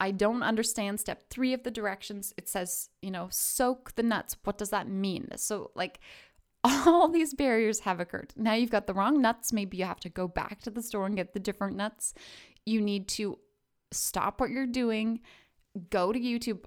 I 0.00 0.12
don't 0.12 0.42
understand 0.42 0.98
step 0.98 1.24
three 1.28 1.52
of 1.52 1.62
the 1.62 1.70
directions. 1.70 2.32
It 2.38 2.48
says, 2.48 2.88
you 3.02 3.10
know, 3.10 3.28
soak 3.30 3.94
the 3.96 4.02
nuts. 4.02 4.36
What 4.44 4.56
does 4.56 4.70
that 4.70 4.88
mean? 4.88 5.28
So, 5.36 5.70
like, 5.74 6.00
all 6.64 7.08
these 7.08 7.34
barriers 7.34 7.80
have 7.80 8.00
occurred. 8.00 8.32
Now 8.36 8.54
you've 8.54 8.70
got 8.70 8.86
the 8.86 8.94
wrong 8.94 9.20
nuts. 9.20 9.52
Maybe 9.52 9.78
you 9.78 9.84
have 9.84 10.00
to 10.00 10.08
go 10.08 10.28
back 10.28 10.60
to 10.62 10.70
the 10.70 10.82
store 10.82 11.06
and 11.06 11.16
get 11.16 11.32
the 11.32 11.40
different 11.40 11.76
nuts. 11.76 12.14
You 12.66 12.80
need 12.80 13.08
to 13.08 13.38
stop 13.90 14.40
what 14.40 14.50
you're 14.50 14.66
doing, 14.66 15.20
go 15.90 16.12
to 16.12 16.18
YouTube, 16.18 16.64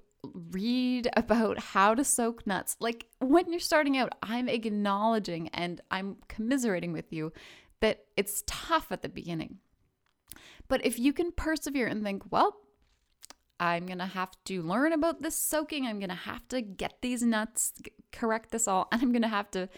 read 0.50 1.08
about 1.16 1.58
how 1.58 1.94
to 1.94 2.04
soak 2.04 2.46
nuts. 2.46 2.76
Like, 2.80 3.06
when 3.20 3.50
you're 3.50 3.60
starting 3.60 3.96
out, 3.96 4.14
I'm 4.22 4.48
acknowledging 4.48 5.48
and 5.48 5.80
I'm 5.90 6.16
commiserating 6.28 6.92
with 6.92 7.12
you 7.12 7.32
that 7.80 8.04
it's 8.16 8.42
tough 8.46 8.90
at 8.90 9.02
the 9.02 9.08
beginning. 9.08 9.58
But 10.68 10.84
if 10.84 10.98
you 10.98 11.12
can 11.12 11.32
persevere 11.32 11.86
and 11.86 12.02
think, 12.02 12.22
well, 12.30 12.56
I'm 13.60 13.86
going 13.86 13.98
to 13.98 14.06
have 14.06 14.32
to 14.46 14.62
learn 14.62 14.92
about 14.92 15.22
this 15.22 15.36
soaking. 15.36 15.86
I'm 15.86 15.98
going 15.98 16.08
to 16.08 16.14
have 16.14 16.46
to 16.48 16.60
get 16.60 16.94
these 17.02 17.22
nuts, 17.22 17.72
correct 18.12 18.50
this 18.50 18.66
all, 18.66 18.88
and 18.90 19.02
I'm 19.02 19.12
going 19.12 19.22
to 19.22 19.28
have 19.28 19.50
to 19.52 19.68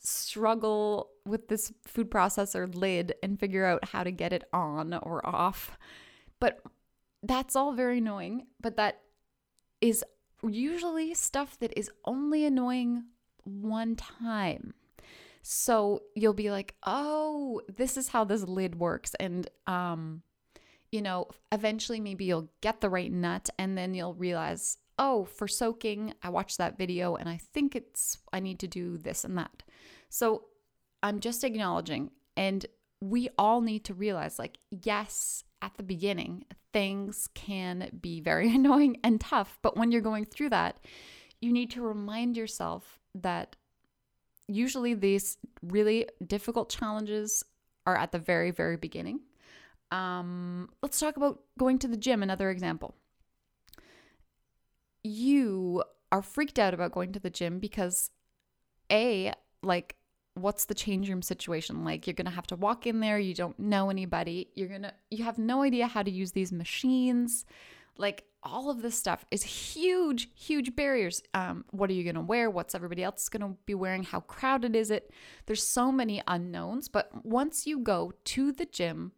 struggle 0.00 1.10
with 1.26 1.48
this 1.48 1.72
food 1.86 2.10
processor 2.10 2.72
lid 2.74 3.14
and 3.22 3.38
figure 3.38 3.64
out 3.64 3.84
how 3.86 4.02
to 4.02 4.10
get 4.10 4.32
it 4.32 4.44
on 4.52 4.94
or 4.94 5.24
off. 5.26 5.78
But 6.40 6.60
that's 7.22 7.54
all 7.54 7.72
very 7.72 7.98
annoying, 7.98 8.46
but 8.60 8.76
that 8.76 9.00
is 9.80 10.04
usually 10.42 11.14
stuff 11.14 11.58
that 11.60 11.72
is 11.76 11.90
only 12.04 12.44
annoying 12.44 13.04
one 13.44 13.96
time. 13.96 14.74
So 15.42 16.02
you'll 16.14 16.34
be 16.34 16.50
like, 16.50 16.74
"Oh, 16.84 17.62
this 17.68 17.96
is 17.96 18.08
how 18.08 18.24
this 18.24 18.42
lid 18.44 18.76
works." 18.76 19.14
And 19.18 19.48
um 19.66 20.22
you 20.90 21.02
know, 21.02 21.28
eventually 21.52 22.00
maybe 22.00 22.24
you'll 22.24 22.50
get 22.60 22.80
the 22.80 22.90
right 22.90 23.12
nut 23.12 23.48
and 23.58 23.78
then 23.78 23.94
you'll 23.94 24.14
realize, 24.14 24.78
oh, 24.98 25.24
for 25.24 25.46
soaking, 25.46 26.14
I 26.22 26.30
watched 26.30 26.58
that 26.58 26.78
video 26.78 27.14
and 27.16 27.28
I 27.28 27.38
think 27.52 27.76
it's, 27.76 28.18
I 28.32 28.40
need 28.40 28.58
to 28.60 28.66
do 28.66 28.98
this 28.98 29.24
and 29.24 29.38
that. 29.38 29.62
So 30.10 30.44
I'm 31.02 31.20
just 31.20 31.42
acknowledging. 31.42 32.10
And 32.36 32.66
we 33.00 33.30
all 33.38 33.62
need 33.62 33.84
to 33.86 33.94
realize, 33.94 34.38
like, 34.38 34.58
yes, 34.70 35.44
at 35.62 35.74
the 35.76 35.82
beginning, 35.82 36.44
things 36.72 37.28
can 37.34 37.90
be 38.00 38.20
very 38.20 38.54
annoying 38.54 38.98
and 39.02 39.20
tough. 39.20 39.58
But 39.62 39.76
when 39.76 39.90
you're 39.90 40.02
going 40.02 40.26
through 40.26 40.50
that, 40.50 40.78
you 41.40 41.52
need 41.52 41.70
to 41.70 41.80
remind 41.80 42.36
yourself 42.36 43.00
that 43.14 43.56
usually 44.46 44.94
these 44.94 45.38
really 45.62 46.06
difficult 46.26 46.70
challenges 46.70 47.44
are 47.86 47.96
at 47.96 48.12
the 48.12 48.18
very, 48.18 48.50
very 48.50 48.76
beginning. 48.76 49.20
Um, 49.90 50.68
let's 50.82 51.00
talk 51.00 51.16
about 51.16 51.40
going 51.58 51.78
to 51.80 51.88
the 51.88 51.96
gym, 51.96 52.22
another 52.22 52.50
example. 52.50 52.94
You 55.02 55.82
are 56.12 56.22
freaked 56.22 56.58
out 56.58 56.74
about 56.74 56.92
going 56.92 57.12
to 57.12 57.20
the 57.20 57.30
gym 57.30 57.58
because, 57.58 58.10
A, 58.92 59.32
like, 59.62 59.96
what's 60.34 60.64
the 60.64 60.74
change 60.74 61.08
room 61.08 61.22
situation 61.22 61.84
like? 61.84 62.06
You're 62.06 62.14
gonna 62.14 62.30
have 62.30 62.46
to 62.48 62.56
walk 62.56 62.86
in 62.86 63.00
there, 63.00 63.18
you 63.18 63.34
don't 63.34 63.58
know 63.58 63.90
anybody, 63.90 64.48
you're 64.54 64.68
gonna, 64.68 64.92
you 65.10 65.24
have 65.24 65.38
no 65.38 65.62
idea 65.62 65.86
how 65.86 66.02
to 66.02 66.10
use 66.10 66.32
these 66.32 66.52
machines. 66.52 67.44
Like, 67.96 68.24
all 68.42 68.70
of 68.70 68.80
this 68.80 68.94
stuff 68.94 69.26
is 69.30 69.42
huge, 69.42 70.28
huge 70.34 70.74
barriers. 70.74 71.22
Um, 71.34 71.64
what 71.70 71.90
are 71.90 71.92
you 71.92 72.04
gonna 72.04 72.24
wear? 72.24 72.48
What's 72.50 72.74
everybody 72.74 73.02
else 73.02 73.28
gonna 73.28 73.54
be 73.66 73.74
wearing? 73.74 74.02
How 74.02 74.20
crowded 74.20 74.74
is 74.74 74.90
it? 74.90 75.12
There's 75.46 75.62
so 75.62 75.92
many 75.92 76.22
unknowns, 76.26 76.88
but 76.88 77.24
once 77.24 77.66
you 77.66 77.78
go 77.78 78.12
to 78.24 78.52
the 78.52 78.64
gym, 78.64 79.12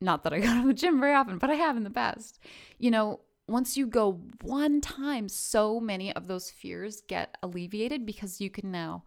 not 0.00 0.24
that 0.24 0.32
I 0.32 0.40
go 0.40 0.60
to 0.60 0.66
the 0.66 0.74
gym 0.74 1.00
very 1.00 1.14
often, 1.14 1.38
but 1.38 1.50
I 1.50 1.54
have 1.54 1.76
in 1.76 1.84
the 1.84 1.90
past. 1.90 2.38
You 2.78 2.90
know, 2.90 3.20
once 3.48 3.76
you 3.76 3.86
go 3.86 4.20
one 4.42 4.80
time, 4.80 5.28
so 5.28 5.78
many 5.78 6.12
of 6.12 6.26
those 6.26 6.50
fears 6.50 7.02
get 7.06 7.36
alleviated 7.42 8.04
because 8.04 8.40
you 8.40 8.50
can 8.50 8.70
now 8.72 9.04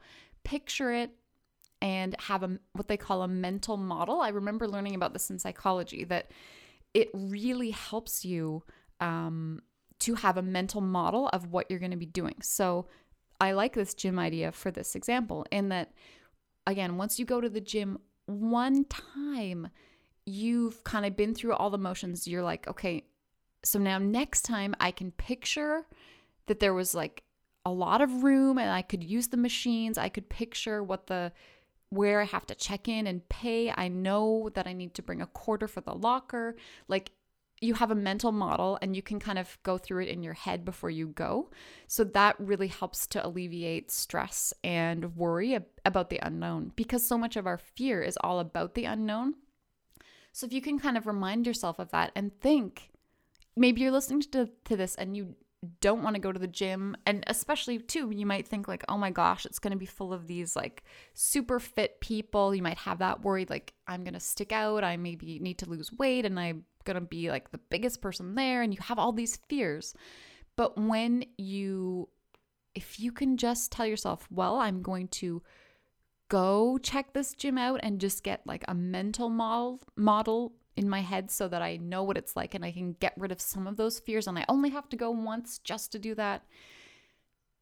picture 0.49 0.91
it 0.91 1.11
and 1.81 2.15
have 2.19 2.43
a 2.43 2.57
what 2.73 2.87
they 2.87 2.97
call 2.97 3.21
a 3.21 3.27
mental 3.27 3.77
model. 3.77 4.19
I 4.19 4.29
remember 4.29 4.67
learning 4.67 4.95
about 4.95 5.13
this 5.13 5.29
in 5.29 5.37
psychology 5.37 6.03
that 6.05 6.31
it 6.93 7.09
really 7.13 7.69
helps 7.69 8.25
you 8.25 8.63
um, 8.99 9.61
to 9.99 10.15
have 10.15 10.37
a 10.37 10.41
mental 10.41 10.81
model 10.81 11.29
of 11.29 11.51
what 11.51 11.67
you're 11.69 11.79
going 11.79 11.91
to 11.91 11.97
be 11.97 12.05
doing. 12.05 12.35
So 12.41 12.87
I 13.39 13.51
like 13.51 13.73
this 13.73 13.93
gym 13.93 14.17
idea 14.17 14.51
for 14.51 14.71
this 14.71 14.95
example 14.95 15.45
in 15.51 15.69
that 15.69 15.93
again, 16.65 16.97
once 16.97 17.19
you 17.19 17.25
go 17.25 17.39
to 17.39 17.49
the 17.49 17.61
gym 17.61 17.99
one 18.25 18.85
time, 18.85 19.69
you've 20.25 20.83
kind 20.83 21.05
of 21.05 21.15
been 21.15 21.33
through 21.33 21.53
all 21.53 21.69
the 21.69 21.77
motions, 21.77 22.27
you're 22.27 22.43
like, 22.43 22.67
okay, 22.67 23.05
so 23.63 23.77
now 23.77 23.97
next 23.97 24.41
time 24.41 24.75
I 24.79 24.91
can 24.91 25.11
picture 25.11 25.85
that 26.47 26.59
there 26.59 26.73
was 26.73 26.95
like 26.95 27.23
a 27.69 27.71
lot 27.71 28.01
of 28.01 28.23
room 28.23 28.57
and 28.57 28.69
I 28.69 28.81
could 28.81 29.03
use 29.03 29.27
the 29.27 29.37
machines. 29.37 29.97
I 29.97 30.09
could 30.09 30.29
picture 30.29 30.83
what 30.83 31.07
the 31.07 31.31
where 31.91 32.21
I 32.21 32.25
have 32.25 32.45
to 32.47 32.55
check 32.55 32.87
in 32.87 33.07
and 33.07 33.27
pay. 33.29 33.71
I 33.75 33.87
know 33.87 34.49
that 34.53 34.67
I 34.67 34.73
need 34.73 34.93
to 34.95 35.01
bring 35.01 35.21
a 35.21 35.27
quarter 35.27 35.67
for 35.67 35.81
the 35.81 35.93
locker. 35.93 36.55
Like 36.87 37.11
you 37.61 37.73
have 37.73 37.91
a 37.91 37.95
mental 37.95 38.31
model 38.31 38.77
and 38.81 38.95
you 38.95 39.01
can 39.01 39.19
kind 39.19 39.37
of 39.39 39.57
go 39.63 39.77
through 39.77 40.03
it 40.03 40.09
in 40.09 40.23
your 40.23 40.33
head 40.33 40.63
before 40.63 40.89
you 40.89 41.07
go. 41.07 41.49
So 41.87 42.03
that 42.03 42.39
really 42.39 42.67
helps 42.67 43.07
to 43.07 43.25
alleviate 43.25 43.91
stress 43.91 44.53
and 44.63 45.15
worry 45.15 45.57
about 45.83 46.09
the 46.09 46.19
unknown 46.21 46.71
because 46.75 47.05
so 47.05 47.17
much 47.17 47.35
of 47.35 47.47
our 47.47 47.57
fear 47.57 48.01
is 48.01 48.17
all 48.21 48.39
about 48.39 48.75
the 48.75 48.85
unknown. 48.85 49.35
So 50.31 50.45
if 50.45 50.53
you 50.53 50.61
can 50.61 50.79
kind 50.79 50.95
of 50.95 51.07
remind 51.07 51.47
yourself 51.47 51.79
of 51.79 51.91
that 51.91 52.11
and 52.15 52.39
think, 52.39 52.91
maybe 53.55 53.81
you're 53.81 53.91
listening 53.91 54.21
to, 54.21 54.49
to 54.65 54.77
this 54.77 54.95
and 54.95 55.17
you 55.17 55.35
don't 55.81 56.03
want 56.03 56.15
to 56.15 56.21
go 56.21 56.31
to 56.31 56.39
the 56.39 56.47
gym 56.47 56.95
and 57.05 57.23
especially 57.27 57.79
too 57.79 58.11
you 58.11 58.25
might 58.25 58.47
think 58.47 58.67
like 58.67 58.83
oh 58.87 58.97
my 58.97 59.11
gosh 59.11 59.45
it's 59.45 59.59
going 59.59 59.73
to 59.73 59.77
be 59.77 59.85
full 59.85 60.13
of 60.13 60.25
these 60.25 60.55
like 60.55 60.83
super 61.13 61.59
fit 61.59 61.99
people. 61.99 62.55
You 62.55 62.61
might 62.61 62.77
have 62.77 62.99
that 62.99 63.23
worry 63.23 63.45
like 63.49 63.73
i'm 63.87 64.03
going 64.03 64.13
to 64.13 64.19
stick 64.19 64.51
out 64.51 64.83
i 64.83 64.95
maybe 64.95 65.39
need 65.39 65.57
to 65.59 65.69
lose 65.69 65.91
weight 65.91 66.25
and 66.25 66.39
i'm 66.39 66.63
going 66.85 66.95
to 66.95 67.01
be 67.01 67.29
like 67.29 67.51
the 67.51 67.57
biggest 67.57 68.01
person 68.01 68.35
there 68.35 68.61
and 68.61 68.73
you 68.73 68.79
have 68.81 68.97
all 68.97 69.11
these 69.11 69.37
fears. 69.49 69.93
But 70.55 70.77
when 70.77 71.25
you 71.37 72.09
if 72.75 72.99
you 72.99 73.11
can 73.11 73.35
just 73.35 73.71
tell 73.71 73.85
yourself 73.85 74.27
well 74.31 74.57
i'm 74.57 74.81
going 74.81 75.07
to 75.07 75.41
go 76.29 76.77
check 76.77 77.13
this 77.13 77.33
gym 77.33 77.57
out 77.57 77.79
and 77.81 77.99
just 77.99 78.23
get 78.23 78.45
like 78.45 78.63
a 78.67 78.73
mental 78.73 79.29
model 79.29 79.81
model 79.95 80.53
in 80.79 80.89
my 80.89 81.01
head 81.01 81.29
so 81.29 81.49
that 81.49 81.61
I 81.61 81.75
know 81.75 82.03
what 82.03 82.17
it's 82.17 82.37
like 82.37 82.55
and 82.55 82.63
I 82.63 82.71
can 82.71 82.93
get 82.93 83.13
rid 83.17 83.33
of 83.33 83.41
some 83.41 83.67
of 83.67 83.75
those 83.75 83.99
fears 83.99 84.27
and 84.27 84.39
I 84.39 84.45
only 84.47 84.69
have 84.69 84.87
to 84.89 84.95
go 84.95 85.11
once 85.11 85.59
just 85.59 85.91
to 85.91 85.99
do 85.99 86.15
that, 86.15 86.43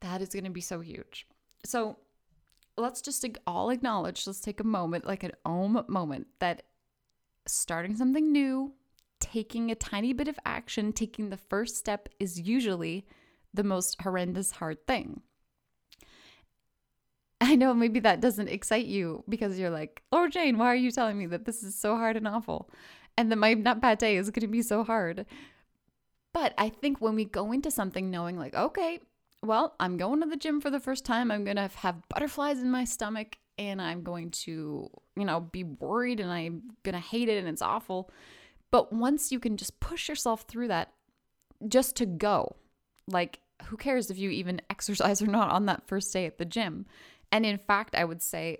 that 0.02 0.22
is 0.22 0.30
going 0.30 0.44
to 0.44 0.52
be 0.52 0.62
so 0.62 0.82
huge. 0.82 1.26
So 1.66 1.98
let's 2.78 3.02
just 3.02 3.26
all 3.48 3.72
acknowledge, 3.72 4.28
let's 4.28 4.40
take 4.40 4.60
a 4.60 4.64
moment, 4.64 5.08
like 5.08 5.24
an 5.24 5.32
om 5.44 5.84
moment, 5.88 6.28
that 6.38 6.62
starting 7.48 7.98
something 7.98 8.32
new, 8.32 8.74
taking 9.20 9.72
a 9.72 9.76
tiny 9.76 10.14
bit 10.14 10.28
of 10.28 10.38
action, 10.46 10.94
taking 10.94 11.32
the 11.32 11.38
first 11.38 11.76
step 11.76 12.10
is 12.20 12.40
usually 12.40 13.08
the 13.52 13.64
most 13.64 14.00
horrendous 14.04 14.52
hard 14.52 14.86
thing. 14.86 15.22
I 17.42 17.56
know 17.56 17.74
maybe 17.74 18.00
that 18.02 18.22
doesn't 18.22 18.48
excite 18.50 18.86
you 18.86 19.24
because 19.28 19.58
you're 19.58 19.72
like, 19.72 20.04
oh, 20.12 20.28
Jane, 20.28 20.60
why 20.60 20.68
are 20.68 20.76
you 20.76 20.92
telling 20.92 21.18
me 21.18 21.26
that 21.28 21.46
this 21.46 21.64
is 21.64 21.74
so 21.74 21.96
hard 21.96 22.16
and 22.16 22.28
awful? 22.28 22.70
And 23.18 23.32
that 23.32 23.38
my 23.38 23.54
not 23.54 23.82
bad 23.82 23.98
day 23.98 24.18
is 24.18 24.30
going 24.30 24.42
to 24.42 24.48
be 24.48 24.62
so 24.62 24.84
hard. 24.84 25.26
But 26.34 26.54
I 26.58 26.70
think 26.70 27.02
when 27.02 27.16
we 27.16 27.26
go 27.26 27.52
into 27.52 27.72
something 27.72 28.12
knowing, 28.12 28.38
like, 28.38 28.54
okay, 28.54 29.00
well, 29.44 29.76
I'm 29.80 29.98
going 29.98 30.22
to 30.22 30.28
the 30.28 30.38
gym 30.38 30.62
for 30.62 30.70
the 30.70 30.80
first 30.80 31.06
time, 31.06 31.32
I'm 31.32 31.44
going 31.44 31.58
to 31.58 31.70
have 31.78 32.08
butterflies 32.10 32.60
in 32.60 32.70
my 32.70 32.84
stomach 32.84 33.38
and 33.58 33.82
I'm 33.82 34.04
going 34.04 34.32
to, 34.32 34.90
you 35.16 35.26
know, 35.26 35.40
be 35.40 35.64
worried 35.64 36.20
and 36.20 36.32
I'm 36.32 36.62
going 36.84 36.94
to 36.94 37.00
hate 37.00 37.30
it 37.30 37.38
and 37.38 37.48
it's 37.48 37.62
awful. 37.62 38.12
But 38.70 38.94
once 38.94 39.32
you 39.32 39.40
can 39.40 39.58
just 39.58 39.80
push 39.80 40.10
yourself 40.10 40.42
through 40.44 40.68
that, 40.68 40.92
just 41.68 41.96
to 41.98 42.06
go, 42.06 42.56
like, 43.08 43.40
who 43.64 43.78
cares 43.78 44.12
if 44.12 44.18
you 44.18 44.30
even 44.30 44.62
exercise 44.70 45.22
or 45.22 45.28
not 45.28 45.50
on 45.52 45.66
that 45.66 45.88
first 45.88 46.12
day 46.14 46.26
at 46.26 46.38
the 46.38 46.46
gym? 46.46 46.86
And 47.32 47.46
in 47.46 47.58
fact, 47.58 47.96
I 47.96 48.06
would 48.06 48.22
say, 48.22 48.60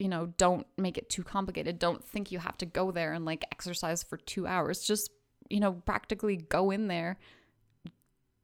you 0.00 0.08
know, 0.08 0.32
don't 0.38 0.66
make 0.78 0.96
it 0.96 1.10
too 1.10 1.22
complicated. 1.22 1.78
Don't 1.78 2.02
think 2.02 2.32
you 2.32 2.38
have 2.38 2.56
to 2.58 2.66
go 2.66 2.90
there 2.90 3.12
and 3.12 3.26
like 3.26 3.44
exercise 3.52 4.02
for 4.02 4.16
two 4.16 4.46
hours. 4.46 4.80
Just, 4.80 5.10
you 5.50 5.60
know, 5.60 5.72
practically 5.72 6.38
go 6.38 6.70
in 6.70 6.88
there, 6.88 7.18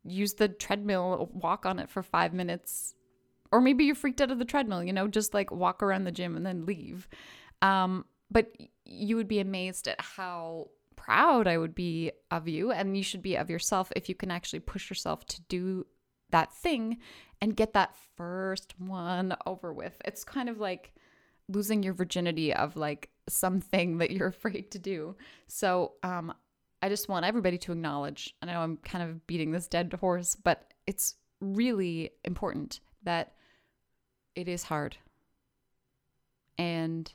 use 0.04 0.34
the 0.34 0.48
treadmill, 0.48 1.30
walk 1.32 1.64
on 1.64 1.78
it 1.78 1.88
for 1.88 2.02
five 2.02 2.34
minutes. 2.34 2.94
Or 3.50 3.62
maybe 3.62 3.84
you're 3.84 3.94
freaked 3.94 4.20
out 4.20 4.30
of 4.30 4.38
the 4.38 4.44
treadmill, 4.44 4.84
you 4.84 4.92
know, 4.92 5.08
just 5.08 5.32
like 5.32 5.50
walk 5.50 5.82
around 5.82 6.04
the 6.04 6.12
gym 6.12 6.36
and 6.36 6.44
then 6.44 6.66
leave. 6.66 7.08
Um, 7.62 8.04
but 8.30 8.52
you 8.84 9.16
would 9.16 9.28
be 9.28 9.40
amazed 9.40 9.88
at 9.88 10.00
how 10.00 10.68
proud 10.94 11.46
I 11.46 11.56
would 11.56 11.74
be 11.74 12.12
of 12.30 12.48
you. 12.48 12.70
And 12.70 12.98
you 12.98 13.02
should 13.02 13.22
be 13.22 13.36
of 13.36 13.48
yourself 13.48 13.90
if 13.96 14.10
you 14.10 14.14
can 14.14 14.30
actually 14.30 14.60
push 14.60 14.90
yourself 14.90 15.24
to 15.28 15.40
do 15.42 15.86
that 16.30 16.52
thing 16.52 16.98
and 17.40 17.56
get 17.56 17.72
that 17.72 17.94
first 18.14 18.74
one 18.78 19.34
over 19.46 19.72
with. 19.72 19.96
It's 20.04 20.22
kind 20.22 20.50
of 20.50 20.58
like 20.58 20.92
losing 21.48 21.82
your 21.82 21.94
virginity 21.94 22.52
of 22.52 22.76
like 22.76 23.10
something 23.28 23.98
that 23.98 24.10
you're 24.10 24.28
afraid 24.36 24.70
to 24.72 24.78
do. 24.78 25.16
So, 25.48 25.92
um, 26.02 26.32
I 26.82 26.88
just 26.88 27.08
want 27.08 27.24
everybody 27.24 27.56
to 27.58 27.72
acknowledge. 27.72 28.34
I 28.42 28.46
know 28.46 28.60
I'm 28.60 28.76
kind 28.76 29.08
of 29.08 29.26
beating 29.26 29.50
this 29.50 29.66
dead 29.66 29.94
horse, 29.98 30.36
but 30.36 30.74
it's 30.86 31.14
really 31.40 32.10
important 32.22 32.80
that 33.02 33.32
it 34.34 34.46
is 34.46 34.64
hard. 34.64 34.96
And 36.58 37.10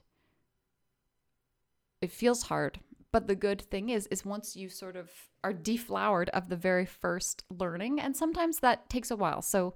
it 2.02 2.12
feels 2.12 2.44
hard. 2.44 2.80
But 3.12 3.28
the 3.28 3.36
good 3.36 3.62
thing 3.62 3.90
is, 3.90 4.08
is 4.08 4.26
once 4.26 4.56
you 4.56 4.68
sort 4.68 4.96
of 4.96 5.12
are 5.44 5.54
deflowered 5.54 6.30
of 6.30 6.50
the 6.50 6.56
very 6.56 6.86
first 6.86 7.44
learning, 7.50 8.00
and 8.00 8.18
sometimes 8.18 8.60
that 8.60 8.90
takes 8.90 9.12
a 9.12 9.16
while. 9.16 9.44
So 9.44 9.76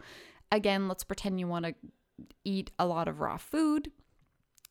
Again, 0.52 0.88
let's 0.88 1.04
pretend 1.04 1.40
you 1.40 1.48
want 1.48 1.66
to 1.66 1.76
eat 2.44 2.72
a 2.80 2.86
lot 2.86 3.08
of 3.08 3.20
raw 3.20 3.38
food. 3.38 3.92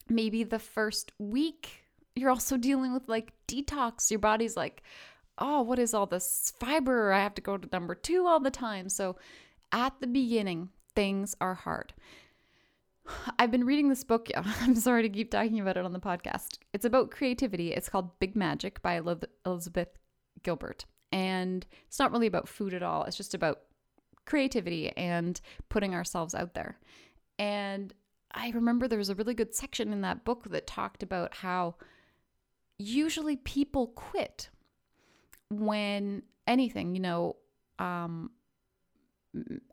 Maybe 0.08 0.44
the 0.44 0.58
first 0.58 1.12
week, 1.18 1.84
you're 2.14 2.30
also 2.30 2.56
dealing 2.56 2.92
with 2.92 3.08
like 3.08 3.32
detox. 3.48 4.10
Your 4.10 4.20
body's 4.20 4.56
like, 4.56 4.82
oh, 5.38 5.62
what 5.62 5.78
is 5.78 5.94
all 5.94 6.06
this 6.06 6.52
fiber? 6.60 7.12
I 7.12 7.22
have 7.22 7.34
to 7.34 7.42
go 7.42 7.56
to 7.56 7.68
number 7.72 7.94
two 7.94 8.26
all 8.26 8.40
the 8.40 8.50
time. 8.50 8.88
So 8.88 9.16
at 9.72 9.94
the 10.00 10.06
beginning, 10.06 10.70
things 10.94 11.34
are 11.40 11.54
hard. 11.54 11.92
I've 13.38 13.50
been 13.50 13.64
reading 13.64 13.88
this 13.88 14.04
book. 14.04 14.28
I'm 14.34 14.76
sorry 14.76 15.02
to 15.02 15.08
keep 15.08 15.30
talking 15.30 15.60
about 15.60 15.76
it 15.76 15.84
on 15.84 15.92
the 15.92 16.00
podcast. 16.00 16.58
It's 16.72 16.84
about 16.84 17.10
creativity. 17.10 17.72
It's 17.72 17.88
called 17.88 18.18
Big 18.18 18.36
Magic 18.36 18.80
by 18.82 19.00
Elizabeth 19.44 19.88
Gilbert. 20.42 20.84
And 21.12 21.66
it's 21.86 21.98
not 21.98 22.12
really 22.12 22.26
about 22.26 22.48
food 22.48 22.74
at 22.74 22.82
all. 22.82 23.04
It's 23.04 23.16
just 23.16 23.34
about 23.34 23.60
creativity 24.24 24.90
and 24.96 25.40
putting 25.68 25.94
ourselves 25.94 26.34
out 26.34 26.54
there. 26.54 26.78
And 27.38 27.92
I 28.34 28.50
remember 28.50 28.88
there 28.88 28.98
was 28.98 29.10
a 29.10 29.14
really 29.14 29.34
good 29.34 29.54
section 29.54 29.92
in 29.92 30.00
that 30.00 30.24
book 30.24 30.50
that 30.50 30.66
talked 30.66 31.02
about 31.02 31.34
how 31.36 31.76
usually 32.78 33.36
people 33.36 33.88
quit 33.88 34.50
when 35.50 36.22
anything, 36.46 36.94
you 36.94 37.00
know, 37.00 37.36
um, 37.78 38.30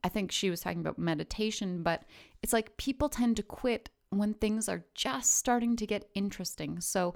I 0.03 0.09
think 0.09 0.31
she 0.31 0.49
was 0.49 0.61
talking 0.61 0.79
about 0.79 0.99
meditation, 0.99 1.83
but 1.83 2.03
it's 2.41 2.53
like 2.53 2.77
people 2.77 3.09
tend 3.09 3.37
to 3.37 3.43
quit 3.43 3.89
when 4.09 4.33
things 4.33 4.69
are 4.69 4.85
just 4.93 5.35
starting 5.35 5.75
to 5.77 5.87
get 5.87 6.09
interesting. 6.13 6.79
So 6.81 7.15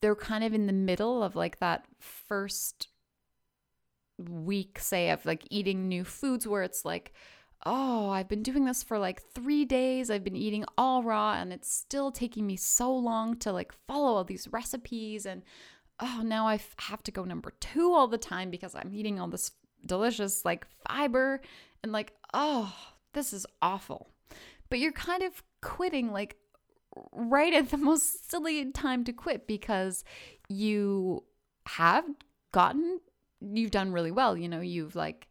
they're 0.00 0.16
kind 0.16 0.44
of 0.44 0.52
in 0.54 0.66
the 0.66 0.72
middle 0.72 1.22
of 1.22 1.36
like 1.36 1.58
that 1.60 1.86
first 1.98 2.88
week, 4.18 4.78
say, 4.78 5.10
of 5.10 5.24
like 5.26 5.46
eating 5.50 5.88
new 5.88 6.04
foods 6.04 6.46
where 6.46 6.62
it's 6.62 6.84
like, 6.84 7.12
oh, 7.66 8.10
I've 8.10 8.28
been 8.28 8.44
doing 8.44 8.64
this 8.64 8.84
for 8.84 8.96
like 8.96 9.20
three 9.34 9.64
days. 9.64 10.08
I've 10.08 10.22
been 10.22 10.36
eating 10.36 10.64
all 10.78 11.02
raw 11.02 11.34
and 11.34 11.52
it's 11.52 11.70
still 11.70 12.12
taking 12.12 12.46
me 12.46 12.56
so 12.56 12.94
long 12.94 13.36
to 13.38 13.52
like 13.52 13.72
follow 13.88 14.14
all 14.14 14.24
these 14.24 14.48
recipes. 14.52 15.26
And 15.26 15.42
oh, 15.98 16.22
now 16.24 16.46
I 16.46 16.60
have 16.78 17.02
to 17.02 17.10
go 17.10 17.24
number 17.24 17.52
two 17.58 17.92
all 17.92 18.06
the 18.06 18.18
time 18.18 18.50
because 18.50 18.76
I'm 18.76 18.94
eating 18.94 19.18
all 19.18 19.26
this 19.26 19.50
delicious 19.84 20.44
like 20.44 20.64
fiber. 20.88 21.40
And 21.82 21.90
like, 21.90 22.12
oh, 22.32 22.72
this 23.14 23.32
is 23.32 23.44
awful. 23.60 24.10
But 24.70 24.78
you're 24.78 24.92
kind 24.92 25.24
of 25.24 25.42
quitting 25.60 26.12
like 26.12 26.36
right 27.12 27.52
at 27.52 27.70
the 27.70 27.78
most 27.78 28.30
silly 28.30 28.70
time 28.70 29.02
to 29.04 29.12
quit 29.12 29.48
because 29.48 30.04
you 30.48 31.24
have 31.66 32.04
gotten 32.52 33.00
you've 33.40 33.72
done 33.72 33.92
really 33.92 34.12
well. 34.12 34.36
You 34.36 34.48
know, 34.48 34.60
you've 34.60 34.94
like 34.94 35.26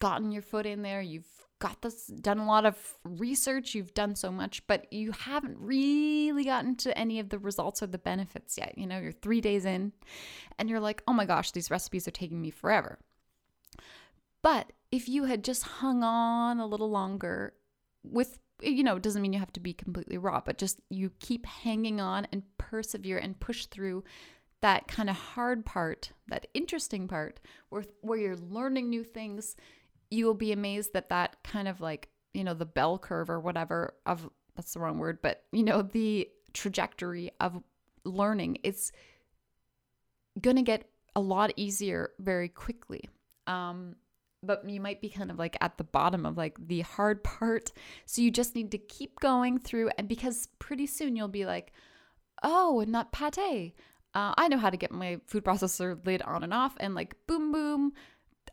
gotten 0.00 0.32
your 0.32 0.42
foot 0.42 0.66
in 0.66 0.82
there, 0.82 1.00
you've 1.00 1.24
got 1.58 1.80
this, 1.80 2.06
done 2.06 2.38
a 2.38 2.46
lot 2.46 2.66
of 2.66 2.76
research, 3.04 3.74
you've 3.74 3.94
done 3.94 4.14
so 4.14 4.30
much, 4.30 4.66
but 4.66 4.92
you 4.92 5.12
haven't 5.12 5.56
really 5.58 6.44
gotten 6.44 6.76
to 6.76 6.96
any 6.96 7.18
of 7.18 7.30
the 7.30 7.38
results 7.38 7.82
or 7.82 7.86
the 7.86 7.98
benefits 7.98 8.58
yet. 8.58 8.76
You 8.76 8.86
know, 8.86 8.98
you're 8.98 9.12
three 9.12 9.40
days 9.40 9.64
in 9.64 9.92
and 10.58 10.68
you're 10.68 10.80
like, 10.80 11.02
oh 11.08 11.12
my 11.12 11.24
gosh, 11.24 11.52
these 11.52 11.70
recipes 11.70 12.06
are 12.06 12.12
taking 12.12 12.42
me 12.42 12.50
forever. 12.50 12.98
But 14.42 14.72
if 14.92 15.08
you 15.08 15.24
had 15.24 15.42
just 15.42 15.62
hung 15.62 16.02
on 16.02 16.60
a 16.60 16.66
little 16.66 16.90
longer 16.90 17.54
with 18.02 18.38
you 18.62 18.82
know, 18.82 18.96
it 18.96 19.02
doesn't 19.02 19.20
mean 19.20 19.32
you 19.32 19.38
have 19.38 19.52
to 19.52 19.60
be 19.60 19.74
completely 19.74 20.16
raw, 20.16 20.40
but 20.40 20.56
just 20.58 20.80
you 20.88 21.10
keep 21.20 21.44
hanging 21.44 22.00
on 22.00 22.26
and 22.32 22.42
persevere 22.58 23.18
and 23.18 23.38
push 23.38 23.66
through 23.66 24.02
that 24.62 24.88
kind 24.88 25.10
of 25.10 25.16
hard 25.16 25.66
part, 25.66 26.12
that 26.28 26.46
interesting 26.54 27.06
part 27.06 27.40
where 27.68 27.84
where 28.00 28.18
you're 28.18 28.36
learning 28.36 28.88
new 28.88 29.04
things, 29.04 29.56
you 30.10 30.26
will 30.26 30.34
be 30.34 30.52
amazed 30.52 30.92
that 30.92 31.08
that 31.10 31.36
kind 31.42 31.68
of 31.68 31.80
like, 31.80 32.08
you 32.34 32.44
know, 32.44 32.54
the 32.54 32.66
bell 32.66 32.98
curve 32.98 33.30
or 33.30 33.40
whatever 33.40 33.94
of 34.04 34.28
that's 34.54 34.74
the 34.74 34.80
wrong 34.80 34.98
word, 34.98 35.18
but 35.22 35.44
you 35.52 35.62
know, 35.62 35.82
the 35.82 36.28
trajectory 36.52 37.30
of 37.40 37.62
learning 38.04 38.58
is 38.62 38.92
going 40.40 40.56
to 40.56 40.62
get 40.62 40.88
a 41.14 41.20
lot 41.20 41.52
easier 41.56 42.10
very 42.18 42.48
quickly. 42.48 43.08
Um 43.46 43.96
but 44.42 44.68
you 44.68 44.80
might 44.80 45.00
be 45.00 45.08
kind 45.08 45.30
of 45.30 45.38
like 45.38 45.56
at 45.60 45.76
the 45.76 45.82
bottom 45.82 46.24
of 46.24 46.36
like 46.36 46.56
the 46.68 46.82
hard 46.82 47.24
part. 47.24 47.72
So 48.04 48.22
you 48.22 48.30
just 48.30 48.54
need 48.54 48.70
to 48.72 48.78
keep 48.78 49.18
going 49.20 49.58
through 49.58 49.90
and 49.98 50.08
because 50.08 50.48
pretty 50.58 50.86
soon 50.86 51.16
you'll 51.16 51.28
be 51.28 51.46
like, 51.46 51.72
"Oh, 52.42 52.84
nut 52.86 53.12
pate. 53.12 53.74
Uh, 54.16 54.32
I 54.38 54.48
know 54.48 54.56
how 54.56 54.70
to 54.70 54.78
get 54.78 54.92
my 54.92 55.20
food 55.26 55.44
processor 55.44 56.04
lid 56.06 56.22
on 56.22 56.42
and 56.42 56.54
off, 56.54 56.74
and 56.80 56.94
like 56.94 57.14
boom, 57.26 57.52
boom. 57.52 57.92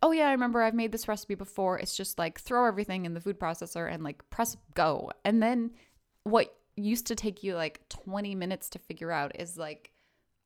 Oh, 0.04 0.12
yeah, 0.12 0.28
I 0.28 0.32
remember 0.32 0.62
I've 0.62 0.74
made 0.74 0.92
this 0.92 1.08
recipe 1.08 1.36
before. 1.36 1.80
It's 1.80 1.96
just 1.96 2.20
like 2.20 2.40
throw 2.40 2.66
everything 2.66 3.06
in 3.06 3.14
the 3.14 3.22
food 3.22 3.40
processor 3.40 3.92
and 3.92 4.04
like 4.04 4.30
press 4.30 4.58
go. 4.76 5.10
And 5.24 5.42
then 5.42 5.72
what 6.24 6.56
used 6.76 7.08
to 7.08 7.16
take 7.16 7.42
you 7.42 7.56
like 7.56 7.88
20 7.90 8.36
minutes 8.36 8.70
to 8.72 8.80
figure 8.80 9.12
out 9.12 9.40
is 9.40 9.58
like 9.58 9.92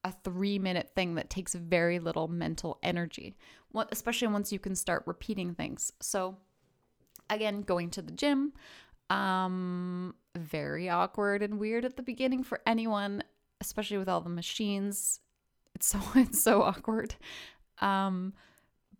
a 0.04 0.14
three 0.24 0.60
minute 0.60 0.92
thing 0.96 1.16
that 1.16 1.32
takes 1.32 1.56
very 1.56 1.98
little 1.98 2.28
mental 2.28 2.78
energy, 2.84 3.36
especially 3.92 4.28
once 4.28 4.52
you 4.54 4.60
can 4.60 4.76
start 4.76 5.04
repeating 5.08 5.56
things. 5.56 5.92
So, 6.02 6.38
again, 7.30 7.62
going 7.62 7.90
to 7.92 8.04
the 8.04 8.12
gym, 8.12 8.54
um, 9.10 10.14
very 10.38 10.88
awkward 10.88 11.42
and 11.42 11.60
weird 11.60 11.84
at 11.84 11.98
the 11.98 12.04
beginning 12.04 12.44
for 12.44 12.62
anyone 12.68 13.24
especially 13.62 13.98
with 13.98 14.10
all 14.10 14.22
the 14.22 14.30
machines. 14.30 15.20
It's 15.76 15.88
so 15.88 16.00
it's 16.16 16.42
so 16.42 16.62
awkward. 16.64 17.16
Um, 17.80 18.34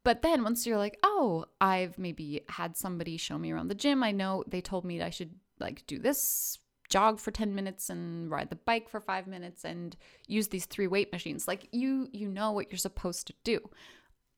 but 0.08 0.22
then 0.22 0.42
once 0.42 0.66
you're 0.66 0.78
like, 0.78 0.98
oh, 1.04 1.44
I've 1.60 2.00
maybe 2.00 2.40
had 2.48 2.78
somebody 2.78 3.18
show 3.18 3.38
me 3.38 3.52
around 3.52 3.68
the 3.68 3.76
gym. 3.76 4.04
I 4.04 4.14
know 4.14 4.42
they 4.48 4.62
told 4.62 4.86
me 4.86 5.02
I 5.02 5.10
should 5.10 5.32
like 5.60 5.86
do 5.86 6.00
this 6.00 6.60
jog 6.88 7.20
for 7.20 7.32
10 7.32 7.54
minutes 7.54 7.90
and 7.90 8.32
ride 8.32 8.50
the 8.50 8.56
bike 8.56 8.88
for 8.88 9.02
5 9.02 9.28
minutes 9.28 9.66
and 9.66 9.98
use 10.26 10.48
these 10.48 10.66
three 10.66 10.88
weight 10.88 11.12
machines. 11.12 11.46
Like 11.46 11.68
you 11.74 12.08
you 12.14 12.30
know 12.30 12.54
what 12.54 12.72
you're 12.72 12.78
supposed 12.78 13.28
to 13.28 13.34
do. 13.44 13.60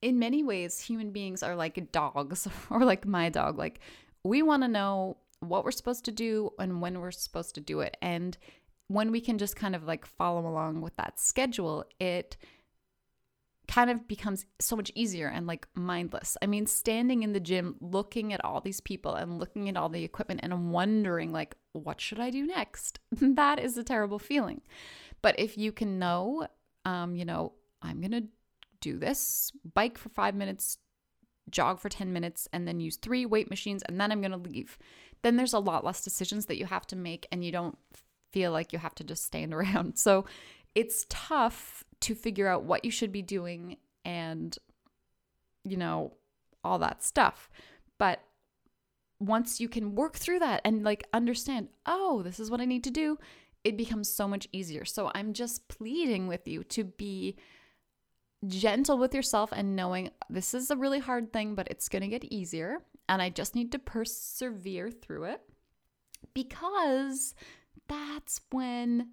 In 0.02 0.18
many 0.18 0.42
ways 0.42 0.80
human 0.80 1.12
beings 1.12 1.40
are 1.40 1.54
like 1.54 1.92
dogs 1.92 2.48
or 2.70 2.84
like 2.84 3.06
my 3.06 3.28
dog. 3.28 3.56
Like 3.56 3.78
we 4.24 4.42
want 4.42 4.64
to 4.64 4.68
know 4.68 5.18
what 5.38 5.64
we're 5.64 5.70
supposed 5.70 6.04
to 6.06 6.10
do 6.10 6.50
and 6.58 6.82
when 6.82 6.98
we're 6.98 7.12
supposed 7.12 7.54
to 7.54 7.60
do 7.60 7.78
it. 7.78 7.96
And 8.02 8.36
when 8.88 9.12
we 9.12 9.20
can 9.20 9.38
just 9.38 9.54
kind 9.54 9.76
of 9.76 9.84
like 9.84 10.04
follow 10.04 10.48
along 10.48 10.80
with 10.80 10.96
that 10.96 11.20
schedule 11.20 11.84
it 12.00 12.36
kind 13.70 13.88
of 13.88 14.08
becomes 14.08 14.46
so 14.58 14.74
much 14.74 14.90
easier 14.96 15.28
and 15.28 15.46
like 15.46 15.68
mindless. 15.74 16.36
I 16.42 16.46
mean, 16.46 16.66
standing 16.66 17.22
in 17.22 17.32
the 17.32 17.38
gym, 17.38 17.76
looking 17.80 18.32
at 18.32 18.44
all 18.44 18.60
these 18.60 18.80
people 18.80 19.14
and 19.14 19.38
looking 19.38 19.68
at 19.68 19.76
all 19.76 19.88
the 19.88 20.02
equipment 20.02 20.40
and 20.42 20.72
wondering, 20.72 21.30
like, 21.30 21.54
what 21.72 22.00
should 22.00 22.18
I 22.18 22.30
do 22.30 22.44
next? 22.44 22.98
that 23.12 23.60
is 23.60 23.78
a 23.78 23.84
terrible 23.84 24.18
feeling. 24.18 24.60
But 25.22 25.38
if 25.38 25.56
you 25.56 25.70
can 25.70 26.00
know, 26.00 26.48
um, 26.84 27.14
you 27.14 27.24
know, 27.24 27.52
I'm 27.80 28.00
going 28.00 28.10
to 28.10 28.24
do 28.80 28.98
this, 28.98 29.52
bike 29.72 29.98
for 29.98 30.08
five 30.08 30.34
minutes, 30.34 30.78
jog 31.48 31.78
for 31.78 31.88
10 31.88 32.12
minutes, 32.12 32.48
and 32.52 32.66
then 32.66 32.80
use 32.80 32.96
three 32.96 33.24
weight 33.24 33.50
machines, 33.50 33.84
and 33.84 34.00
then 34.00 34.10
I'm 34.10 34.20
going 34.20 34.32
to 34.32 34.36
leave, 34.36 34.78
then 35.22 35.36
there's 35.36 35.52
a 35.52 35.60
lot 35.60 35.84
less 35.84 36.02
decisions 36.02 36.46
that 36.46 36.58
you 36.58 36.66
have 36.66 36.88
to 36.88 36.96
make 36.96 37.28
and 37.30 37.44
you 37.44 37.52
don't 37.52 37.78
feel 38.32 38.50
like 38.50 38.72
you 38.72 38.80
have 38.80 38.94
to 38.96 39.04
just 39.04 39.24
stand 39.24 39.54
around. 39.54 39.96
So 39.96 40.24
it's 40.74 41.06
tough 41.08 41.84
to 42.00 42.14
figure 42.14 42.48
out 42.48 42.64
what 42.64 42.84
you 42.84 42.90
should 42.90 43.12
be 43.12 43.22
doing 43.22 43.76
and, 44.04 44.56
you 45.64 45.76
know, 45.76 46.12
all 46.64 46.78
that 46.78 47.02
stuff. 47.02 47.50
But 47.98 48.20
once 49.18 49.60
you 49.60 49.68
can 49.68 49.94
work 49.94 50.16
through 50.16 50.38
that 50.38 50.62
and 50.64 50.82
like 50.82 51.06
understand, 51.12 51.68
oh, 51.86 52.22
this 52.22 52.40
is 52.40 52.50
what 52.50 52.60
I 52.60 52.64
need 52.64 52.84
to 52.84 52.90
do, 52.90 53.18
it 53.64 53.76
becomes 53.76 54.10
so 54.10 54.26
much 54.26 54.48
easier. 54.52 54.84
So 54.84 55.10
I'm 55.14 55.34
just 55.34 55.68
pleading 55.68 56.26
with 56.26 56.48
you 56.48 56.64
to 56.64 56.84
be 56.84 57.36
gentle 58.46 58.96
with 58.96 59.14
yourself 59.14 59.50
and 59.52 59.76
knowing 59.76 60.10
this 60.30 60.54
is 60.54 60.70
a 60.70 60.76
really 60.76 60.98
hard 60.98 61.32
thing, 61.32 61.54
but 61.54 61.68
it's 61.70 61.88
going 61.88 62.02
to 62.02 62.08
get 62.08 62.24
easier. 62.24 62.78
And 63.08 63.20
I 63.20 63.28
just 63.28 63.54
need 63.54 63.72
to 63.72 63.78
persevere 63.78 64.90
through 64.90 65.24
it 65.24 65.42
because 66.32 67.34
that's 67.88 68.40
when 68.50 69.08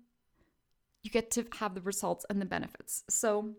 you 1.03 1.11
get 1.11 1.31
to 1.31 1.45
have 1.59 1.75
the 1.75 1.81
results 1.81 2.25
and 2.29 2.41
the 2.41 2.45
benefits. 2.45 3.03
So 3.09 3.53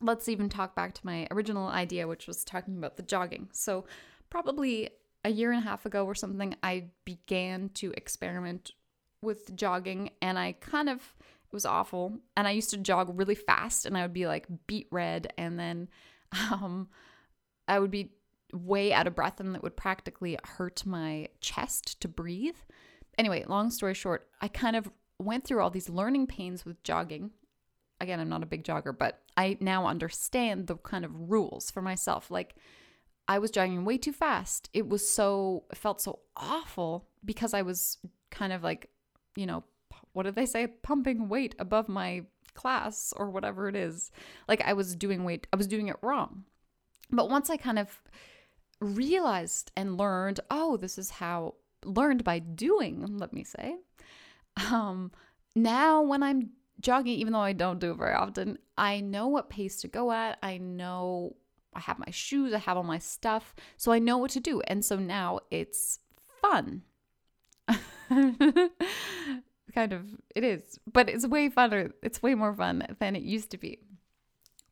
let's 0.00 0.28
even 0.28 0.48
talk 0.48 0.74
back 0.74 0.94
to 0.94 1.06
my 1.06 1.26
original 1.30 1.68
idea, 1.68 2.08
which 2.08 2.26
was 2.26 2.44
talking 2.44 2.76
about 2.76 2.96
the 2.96 3.02
jogging. 3.02 3.48
So, 3.52 3.84
probably 4.28 4.90
a 5.24 5.30
year 5.30 5.52
and 5.52 5.62
a 5.62 5.68
half 5.68 5.86
ago 5.86 6.04
or 6.06 6.14
something, 6.14 6.54
I 6.62 6.86
began 7.04 7.70
to 7.74 7.92
experiment 7.96 8.72
with 9.22 9.54
jogging 9.54 10.10
and 10.22 10.38
I 10.38 10.52
kind 10.52 10.88
of 10.88 10.96
it 10.98 11.52
was 11.52 11.66
awful 11.66 12.18
and 12.36 12.46
I 12.48 12.52
used 12.52 12.70
to 12.70 12.78
jog 12.78 13.18
really 13.18 13.34
fast 13.34 13.84
and 13.84 13.98
I 13.98 14.02
would 14.02 14.14
be 14.14 14.26
like 14.26 14.46
beet 14.66 14.86
red 14.90 15.32
and 15.36 15.58
then 15.58 15.88
um 16.50 16.88
I 17.68 17.78
would 17.78 17.90
be 17.90 18.12
way 18.52 18.92
out 18.92 19.06
of 19.06 19.14
breath 19.14 19.40
and 19.40 19.54
it 19.54 19.62
would 19.62 19.76
practically 19.76 20.38
hurt 20.42 20.86
my 20.86 21.28
chest 21.40 22.00
to 22.00 22.08
breathe. 22.08 22.56
Anyway, 23.18 23.44
long 23.46 23.70
story 23.70 23.94
short, 23.94 24.28
I 24.40 24.48
kind 24.48 24.74
of 24.74 24.90
went 25.20 25.44
through 25.44 25.60
all 25.60 25.70
these 25.70 25.88
learning 25.88 26.26
pains 26.26 26.64
with 26.64 26.82
jogging. 26.82 27.30
Again, 28.00 28.18
I'm 28.18 28.28
not 28.28 28.42
a 28.42 28.46
big 28.46 28.64
jogger, 28.64 28.96
but 28.96 29.20
I 29.36 29.58
now 29.60 29.86
understand 29.86 30.66
the 30.66 30.76
kind 30.76 31.04
of 31.04 31.30
rules 31.30 31.70
for 31.70 31.82
myself. 31.82 32.30
Like, 32.30 32.54
I 33.28 33.38
was 33.38 33.50
jogging 33.50 33.84
way 33.84 33.98
too 33.98 34.12
fast. 34.12 34.70
It 34.72 34.88
was 34.88 35.08
so, 35.08 35.64
it 35.70 35.76
felt 35.76 36.00
so 36.00 36.20
awful 36.36 37.08
because 37.24 37.54
I 37.54 37.62
was 37.62 37.98
kind 38.30 38.52
of 38.52 38.62
like, 38.62 38.88
you 39.36 39.46
know, 39.46 39.64
what 40.12 40.24
did 40.24 40.34
they 40.34 40.46
say? 40.46 40.66
Pumping 40.66 41.28
weight 41.28 41.54
above 41.58 41.88
my 41.88 42.24
class 42.54 43.12
or 43.16 43.30
whatever 43.30 43.68
it 43.68 43.76
is. 43.76 44.10
Like, 44.48 44.62
I 44.62 44.72
was 44.72 44.96
doing 44.96 45.24
weight, 45.24 45.46
I 45.52 45.56
was 45.56 45.66
doing 45.66 45.88
it 45.88 45.96
wrong. 46.02 46.44
But 47.10 47.28
once 47.28 47.50
I 47.50 47.56
kind 47.56 47.78
of 47.78 48.02
realized 48.80 49.72
and 49.76 49.98
learned, 49.98 50.40
oh, 50.50 50.76
this 50.76 50.96
is 50.96 51.10
how, 51.10 51.54
learned 51.84 52.24
by 52.24 52.38
doing, 52.38 53.18
let 53.18 53.32
me 53.32 53.44
say, 53.44 53.76
um, 54.70 55.12
now, 55.54 56.02
when 56.02 56.22
I'm 56.22 56.50
jogging, 56.80 57.18
even 57.18 57.32
though 57.32 57.40
I 57.40 57.52
don't 57.52 57.78
do 57.78 57.92
it 57.92 57.98
very 57.98 58.14
often, 58.14 58.58
I 58.76 59.00
know 59.00 59.28
what 59.28 59.50
pace 59.50 59.80
to 59.82 59.88
go 59.88 60.12
at. 60.12 60.38
I 60.42 60.58
know 60.58 61.36
I 61.74 61.80
have 61.80 61.98
my 61.98 62.10
shoes, 62.10 62.52
I 62.52 62.58
have 62.58 62.76
all 62.76 62.82
my 62.82 62.98
stuff, 62.98 63.54
so 63.76 63.92
I 63.92 63.98
know 63.98 64.18
what 64.18 64.30
to 64.32 64.40
do. 64.40 64.60
And 64.62 64.84
so 64.84 64.96
now 64.96 65.40
it's 65.50 66.00
fun. 66.40 66.82
kind 69.74 69.92
of, 69.92 70.06
it 70.34 70.42
is, 70.44 70.80
but 70.92 71.08
it's 71.08 71.26
way 71.26 71.48
funner. 71.48 71.92
It's 72.02 72.22
way 72.22 72.34
more 72.34 72.54
fun 72.54 72.96
than 72.98 73.14
it 73.14 73.22
used 73.22 73.50
to 73.50 73.58
be. 73.58 73.78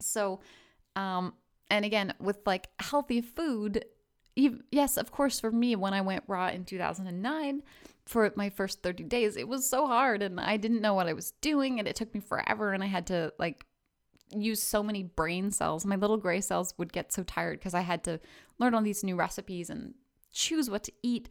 So, 0.00 0.40
um, 0.96 1.34
and 1.70 1.84
again, 1.84 2.14
with 2.18 2.38
like 2.46 2.68
healthy 2.80 3.20
food, 3.20 3.84
yes, 4.36 4.96
of 4.96 5.10
course, 5.10 5.40
for 5.40 5.50
me, 5.50 5.76
when 5.76 5.94
I 5.94 6.00
went 6.00 6.24
raw 6.26 6.48
in 6.48 6.64
2009, 6.64 7.62
for 8.08 8.32
my 8.36 8.48
first 8.48 8.82
30 8.82 9.04
days, 9.04 9.36
it 9.36 9.46
was 9.46 9.68
so 9.68 9.86
hard 9.86 10.22
and 10.22 10.40
I 10.40 10.56
didn't 10.56 10.80
know 10.80 10.94
what 10.94 11.08
I 11.08 11.12
was 11.12 11.32
doing 11.42 11.78
and 11.78 11.86
it 11.86 11.94
took 11.94 12.14
me 12.14 12.20
forever 12.20 12.72
and 12.72 12.82
I 12.82 12.86
had 12.86 13.06
to 13.08 13.32
like 13.38 13.66
use 14.34 14.62
so 14.62 14.82
many 14.82 15.02
brain 15.02 15.50
cells. 15.50 15.84
My 15.84 15.96
little 15.96 16.16
gray 16.16 16.40
cells 16.40 16.72
would 16.78 16.92
get 16.92 17.12
so 17.12 17.22
tired 17.22 17.58
because 17.58 17.74
I 17.74 17.82
had 17.82 18.02
to 18.04 18.18
learn 18.58 18.74
all 18.74 18.82
these 18.82 19.04
new 19.04 19.14
recipes 19.14 19.68
and 19.68 19.94
choose 20.32 20.70
what 20.70 20.84
to 20.84 20.92
eat. 21.02 21.28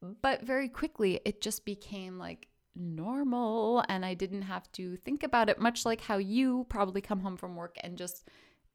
But 0.00 0.42
very 0.42 0.68
quickly, 0.68 1.20
it 1.24 1.40
just 1.40 1.64
became 1.64 2.18
like 2.18 2.46
normal 2.76 3.84
and 3.88 4.04
I 4.04 4.14
didn't 4.14 4.42
have 4.42 4.70
to 4.72 4.96
think 4.98 5.24
about 5.24 5.48
it, 5.48 5.58
much 5.58 5.84
like 5.84 6.02
how 6.02 6.18
you 6.18 6.66
probably 6.68 7.00
come 7.00 7.20
home 7.20 7.36
from 7.36 7.56
work 7.56 7.76
and 7.82 7.98
just 7.98 8.28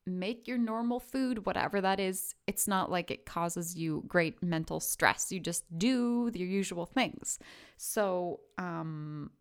make 0.08 0.48
your 0.48 0.58
normal 0.58 1.00
food, 1.00 1.46
whatever 1.46 1.82
that 1.82 2.00
is. 2.00 2.34
It's 2.48 2.68
not 2.68 2.90
like 2.90 3.12
it 3.12 3.26
causes 3.26 3.76
you 3.76 4.04
great 4.08 4.42
mental 4.42 4.80
stress. 4.80 5.32
You 5.32 5.40
just 5.40 5.66
do 5.78 6.32
your 6.34 6.48
usual 6.48 6.86
things. 6.86 7.40
So, 7.78 8.40
um, 8.58 9.32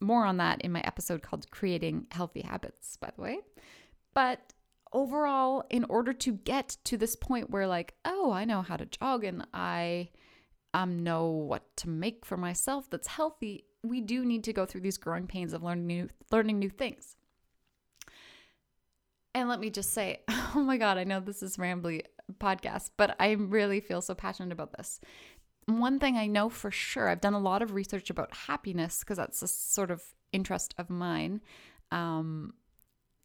more 0.00 0.24
on 0.24 0.36
that 0.36 0.60
in 0.60 0.72
my 0.72 0.80
episode 0.80 1.22
called 1.22 1.50
Creating 1.50 2.06
Healthy 2.10 2.42
Habits, 2.42 2.96
by 2.96 3.10
the 3.16 3.22
way. 3.22 3.38
But 4.14 4.52
overall, 4.92 5.64
in 5.70 5.84
order 5.84 6.12
to 6.12 6.32
get 6.32 6.76
to 6.84 6.96
this 6.96 7.16
point 7.16 7.50
where, 7.50 7.66
like, 7.66 7.94
oh, 8.04 8.30
I 8.32 8.44
know 8.44 8.62
how 8.62 8.76
to 8.76 8.86
jog 8.86 9.24
and 9.24 9.46
I 9.54 10.10
um, 10.74 11.02
know 11.02 11.26
what 11.26 11.76
to 11.78 11.88
make 11.88 12.26
for 12.26 12.36
myself 12.36 12.90
that's 12.90 13.08
healthy, 13.08 13.64
we 13.82 14.00
do 14.00 14.24
need 14.24 14.44
to 14.44 14.52
go 14.52 14.66
through 14.66 14.82
these 14.82 14.98
growing 14.98 15.26
pains 15.26 15.52
of 15.52 15.62
learning 15.62 15.86
new, 15.86 16.08
learning 16.30 16.58
new 16.58 16.70
things. 16.70 17.16
And 19.36 19.50
let 19.50 19.60
me 19.60 19.68
just 19.68 19.92
say, 19.92 20.20
oh 20.28 20.62
my 20.64 20.78
God, 20.78 20.96
I 20.96 21.04
know 21.04 21.20
this 21.20 21.42
is 21.42 21.58
rambly 21.58 22.04
podcast, 22.40 22.90
but 22.96 23.14
I 23.20 23.32
really 23.32 23.80
feel 23.80 24.00
so 24.00 24.14
passionate 24.14 24.50
about 24.50 24.72
this. 24.72 24.98
One 25.66 25.98
thing 25.98 26.16
I 26.16 26.26
know 26.26 26.48
for 26.48 26.70
sure, 26.70 27.10
I've 27.10 27.20
done 27.20 27.34
a 27.34 27.38
lot 27.38 27.60
of 27.60 27.74
research 27.74 28.08
about 28.08 28.34
happiness 28.34 29.00
because 29.00 29.18
that's 29.18 29.42
a 29.42 29.46
sort 29.46 29.90
of 29.90 30.02
interest 30.32 30.74
of 30.78 30.88
mine. 30.88 31.42
Um, 31.92 32.54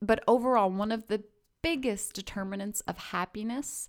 but 0.02 0.21
overall, 0.28 0.69
one 0.69 0.91
of 0.91 1.08
the 1.08 1.24
biggest 1.62 2.13
determinants 2.13 2.82
of 2.82 2.97
happiness 2.97 3.88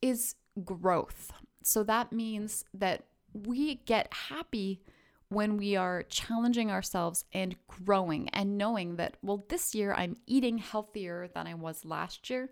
is 0.00 0.36
growth. 0.64 1.32
So 1.64 1.82
that 1.82 2.12
means 2.12 2.64
that 2.74 3.06
we 3.32 3.76
get 3.86 4.14
happy 4.28 4.82
when 5.28 5.56
we 5.56 5.74
are 5.76 6.04
challenging 6.04 6.70
ourselves 6.70 7.24
and 7.32 7.56
growing 7.66 8.28
and 8.30 8.56
knowing 8.56 8.96
that, 8.96 9.16
well, 9.22 9.44
this 9.48 9.74
year 9.74 9.92
I'm 9.92 10.16
eating 10.26 10.58
healthier 10.58 11.28
than 11.34 11.46
I 11.46 11.54
was 11.54 11.84
last 11.84 12.30
year. 12.30 12.50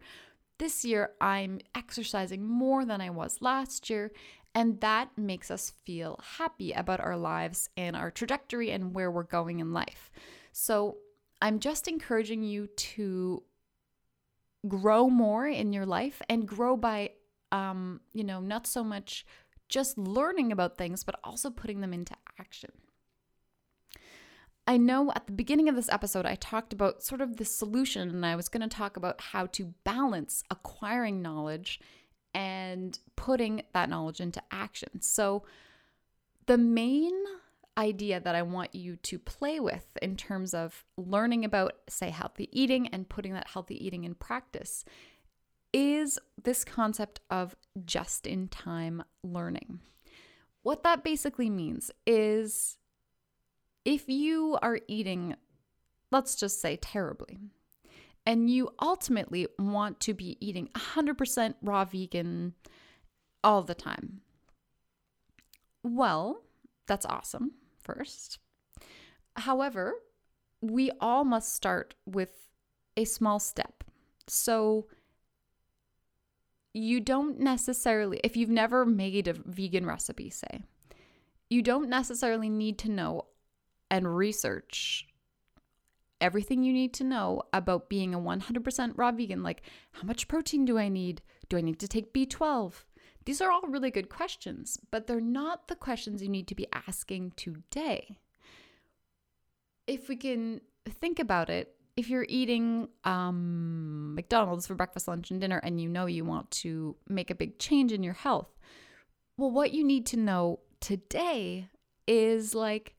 This 0.58 0.84
year 0.84 1.10
I'm 1.20 1.60
exercising 1.74 2.44
more 2.44 2.84
than 2.84 3.00
I 3.00 3.10
was 3.10 3.40
last 3.40 3.88
year. 3.88 4.10
And 4.56 4.80
that 4.80 5.10
makes 5.16 5.50
us 5.50 5.72
feel 5.84 6.20
happy 6.38 6.72
about 6.72 7.00
our 7.00 7.16
lives 7.16 7.68
and 7.76 7.96
our 7.96 8.10
trajectory 8.10 8.70
and 8.70 8.94
where 8.94 9.10
we're 9.10 9.24
going 9.24 9.60
in 9.60 9.72
life. 9.72 10.10
So 10.52 10.98
I'm 11.42 11.58
just 11.58 11.88
encouraging 11.88 12.42
you 12.42 12.68
to 12.68 13.42
grow 14.66 15.08
more 15.10 15.46
in 15.46 15.72
your 15.72 15.86
life 15.86 16.22
and 16.28 16.46
grow 16.46 16.76
by, 16.76 17.10
um, 17.52 18.00
you 18.12 18.24
know, 18.24 18.40
not 18.40 18.66
so 18.66 18.82
much 18.84 19.26
just 19.74 19.98
learning 19.98 20.52
about 20.52 20.78
things, 20.78 21.02
but 21.02 21.18
also 21.24 21.50
putting 21.50 21.80
them 21.80 21.92
into 21.92 22.14
action. 22.38 22.70
I 24.68 24.76
know 24.76 25.10
at 25.16 25.26
the 25.26 25.32
beginning 25.32 25.68
of 25.68 25.74
this 25.74 25.88
episode, 25.88 26.24
I 26.24 26.36
talked 26.36 26.72
about 26.72 27.02
sort 27.02 27.20
of 27.20 27.38
the 27.38 27.44
solution, 27.44 28.08
and 28.08 28.24
I 28.24 28.36
was 28.36 28.48
going 28.48 28.62
to 28.66 28.74
talk 28.74 28.96
about 28.96 29.20
how 29.20 29.46
to 29.46 29.74
balance 29.82 30.44
acquiring 30.48 31.22
knowledge 31.22 31.80
and 32.32 32.96
putting 33.16 33.62
that 33.72 33.90
knowledge 33.90 34.20
into 34.20 34.40
action. 34.52 35.02
So, 35.02 35.44
the 36.46 36.56
main 36.56 37.12
idea 37.76 38.20
that 38.20 38.36
I 38.36 38.42
want 38.42 38.76
you 38.76 38.94
to 38.94 39.18
play 39.18 39.58
with 39.58 39.86
in 40.00 40.16
terms 40.16 40.54
of 40.54 40.84
learning 40.96 41.44
about, 41.44 41.72
say, 41.88 42.10
healthy 42.10 42.48
eating 42.52 42.86
and 42.88 43.08
putting 43.08 43.32
that 43.32 43.48
healthy 43.48 43.84
eating 43.84 44.04
in 44.04 44.14
practice 44.14 44.84
is 45.74 46.20
this 46.42 46.64
concept 46.64 47.20
of 47.30 47.56
just 47.84 48.28
in 48.28 48.46
time 48.46 49.02
learning. 49.24 49.80
What 50.62 50.84
that 50.84 51.02
basically 51.02 51.50
means 51.50 51.90
is 52.06 52.78
if 53.84 54.08
you 54.08 54.56
are 54.62 54.78
eating, 54.86 55.34
let's 56.12 56.36
just 56.36 56.60
say 56.60 56.76
terribly, 56.76 57.38
and 58.24 58.48
you 58.48 58.70
ultimately 58.80 59.48
want 59.58 59.98
to 60.00 60.14
be 60.14 60.38
eating 60.40 60.68
100% 60.76 61.54
raw 61.60 61.84
vegan 61.84 62.54
all 63.42 63.62
the 63.62 63.74
time, 63.74 64.20
well, 65.82 66.44
that's 66.86 67.04
awesome, 67.04 67.50
first. 67.82 68.38
However, 69.36 69.94
we 70.62 70.92
all 71.00 71.24
must 71.24 71.52
start 71.52 71.94
with 72.06 72.30
a 72.96 73.04
small 73.04 73.40
step. 73.40 73.82
So, 74.28 74.86
you 76.74 77.00
don't 77.00 77.38
necessarily, 77.38 78.20
if 78.24 78.36
you've 78.36 78.50
never 78.50 78.84
made 78.84 79.28
a 79.28 79.32
vegan 79.32 79.86
recipe, 79.86 80.28
say, 80.28 80.62
you 81.48 81.62
don't 81.62 81.88
necessarily 81.88 82.50
need 82.50 82.78
to 82.78 82.90
know 82.90 83.26
and 83.90 84.16
research 84.16 85.06
everything 86.20 86.64
you 86.64 86.72
need 86.72 86.92
to 86.94 87.04
know 87.04 87.42
about 87.52 87.88
being 87.88 88.14
a 88.14 88.18
100% 88.18 88.92
raw 88.96 89.12
vegan. 89.12 89.42
Like, 89.42 89.62
how 89.92 90.02
much 90.04 90.26
protein 90.26 90.64
do 90.64 90.78
I 90.78 90.88
need? 90.88 91.22
Do 91.48 91.56
I 91.56 91.60
need 91.60 91.78
to 91.80 91.88
take 91.88 92.12
B12? 92.12 92.72
These 93.24 93.40
are 93.40 93.50
all 93.50 93.62
really 93.62 93.90
good 93.90 94.08
questions, 94.08 94.78
but 94.90 95.06
they're 95.06 95.20
not 95.20 95.68
the 95.68 95.76
questions 95.76 96.22
you 96.22 96.28
need 96.28 96.48
to 96.48 96.54
be 96.54 96.66
asking 96.72 97.32
today. 97.36 98.18
If 99.86 100.08
we 100.08 100.16
can 100.16 100.60
think 100.88 101.18
about 101.18 101.50
it, 101.50 101.74
if 101.96 102.08
you're 102.08 102.26
eating 102.28 102.88
um, 103.04 104.14
McDonald's 104.14 104.66
for 104.66 104.74
breakfast, 104.74 105.06
lunch, 105.06 105.30
and 105.30 105.40
dinner, 105.40 105.58
and 105.58 105.80
you 105.80 105.88
know 105.88 106.06
you 106.06 106.24
want 106.24 106.50
to 106.50 106.96
make 107.08 107.30
a 107.30 107.34
big 107.34 107.58
change 107.58 107.92
in 107.92 108.02
your 108.02 108.14
health, 108.14 108.48
well, 109.36 109.50
what 109.50 109.72
you 109.72 109.84
need 109.84 110.06
to 110.06 110.16
know 110.16 110.60
today 110.80 111.68
is 112.06 112.54
like, 112.54 112.94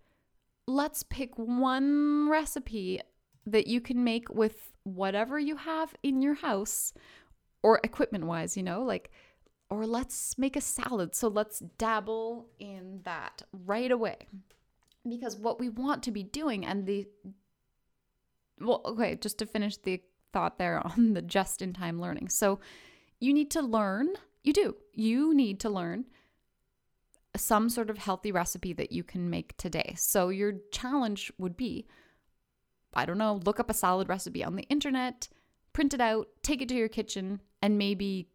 let's 0.68 1.04
pick 1.04 1.38
one 1.38 2.30
recipe 2.30 3.02
that 3.46 3.68
you 3.68 3.80
can 3.80 4.04
make 4.04 4.30
with 4.34 4.72
whatever 4.84 5.38
you 5.38 5.58
have 5.58 5.94
in 6.02 6.22
your 6.22 6.36
house 6.36 6.94
or 7.64 7.80
equipment 7.84 8.26
wise, 8.26 8.56
you 8.56 8.64
know, 8.64 8.82
like, 8.82 9.12
or 9.70 9.86
let's 9.86 10.38
make 10.38 10.56
a 10.56 10.62
salad. 10.62 11.16
So 11.16 11.28
let's 11.28 11.60
dabble 11.60 12.48
in 12.60 13.02
that 13.04 13.42
right 13.52 13.92
away. 13.92 14.28
Because 15.08 15.36
what 15.36 15.60
we 15.60 15.70
want 15.70 16.02
to 16.04 16.12
be 16.12 16.24
doing, 16.24 16.66
and 16.66 16.86
the, 16.86 17.08
well, 18.60 18.82
okay, 18.86 19.16
just 19.16 19.38
to 19.40 19.46
finish 19.46 19.78
the 19.78 20.02
thought 20.34 20.58
there 20.58 20.86
on 20.86 21.14
the 21.14 21.22
just 21.22 21.62
in 21.62 21.74
time 21.74 22.00
learning. 22.00 22.30
So 22.30 22.60
you 23.20 23.34
need 23.34 23.52
to 23.52 23.62
learn, 23.62 24.10
you 24.44 24.54
do, 24.54 24.76
you 24.94 25.34
need 25.34 25.60
to 25.62 25.70
learn 25.70 26.06
some 27.36 27.70
sort 27.70 27.90
of 27.90 27.98
healthy 27.98 28.32
recipe 28.32 28.74
that 28.74 28.92
you 28.92 29.04
can 29.04 29.30
make 29.30 29.58
today. 29.58 29.94
So 29.98 30.30
your 30.30 30.54
challenge 30.72 31.32
would 31.38 31.58
be 31.58 31.86
I 32.96 33.06
don't 33.06 33.18
know, 33.18 33.42
look 33.46 33.60
up 33.60 33.70
a 33.70 33.74
salad 33.74 34.08
recipe 34.08 34.44
on 34.44 34.56
the 34.56 34.64
internet, 34.64 35.28
print 35.74 35.94
it 35.94 36.00
out, 36.00 36.30
take 36.42 36.62
it 36.62 36.70
to 36.70 36.76
your 36.76 36.88
kitchen, 36.88 37.42
and 37.62 37.78
maybe 37.78 38.30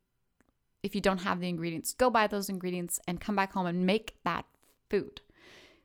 if 0.82 0.94
you 0.94 1.00
don't 1.00 1.22
have 1.22 1.40
the 1.40 1.48
ingredients, 1.48 1.94
go 1.94 2.10
buy 2.10 2.26
those 2.26 2.48
ingredients 2.48 3.00
and 3.08 3.20
come 3.20 3.36
back 3.36 3.52
home 3.52 3.66
and 3.66 3.86
make 3.86 4.16
that 4.24 4.44
food. 4.90 5.20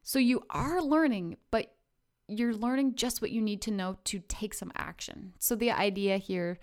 So 0.04 0.20
you 0.20 0.44
are 0.50 0.82
learning, 0.82 1.38
but 1.52 1.75
you're 2.28 2.54
learning 2.54 2.96
just 2.96 3.22
what 3.22 3.32
you 3.32 3.42
need 3.42 3.62
to 3.64 3.72
know 3.72 3.98
to 4.06 4.20
take 4.28 4.54
some 4.54 4.72
action. 4.76 5.34
So 5.40 5.56
the 5.56 5.72
idea 5.72 6.18
here 6.18 6.60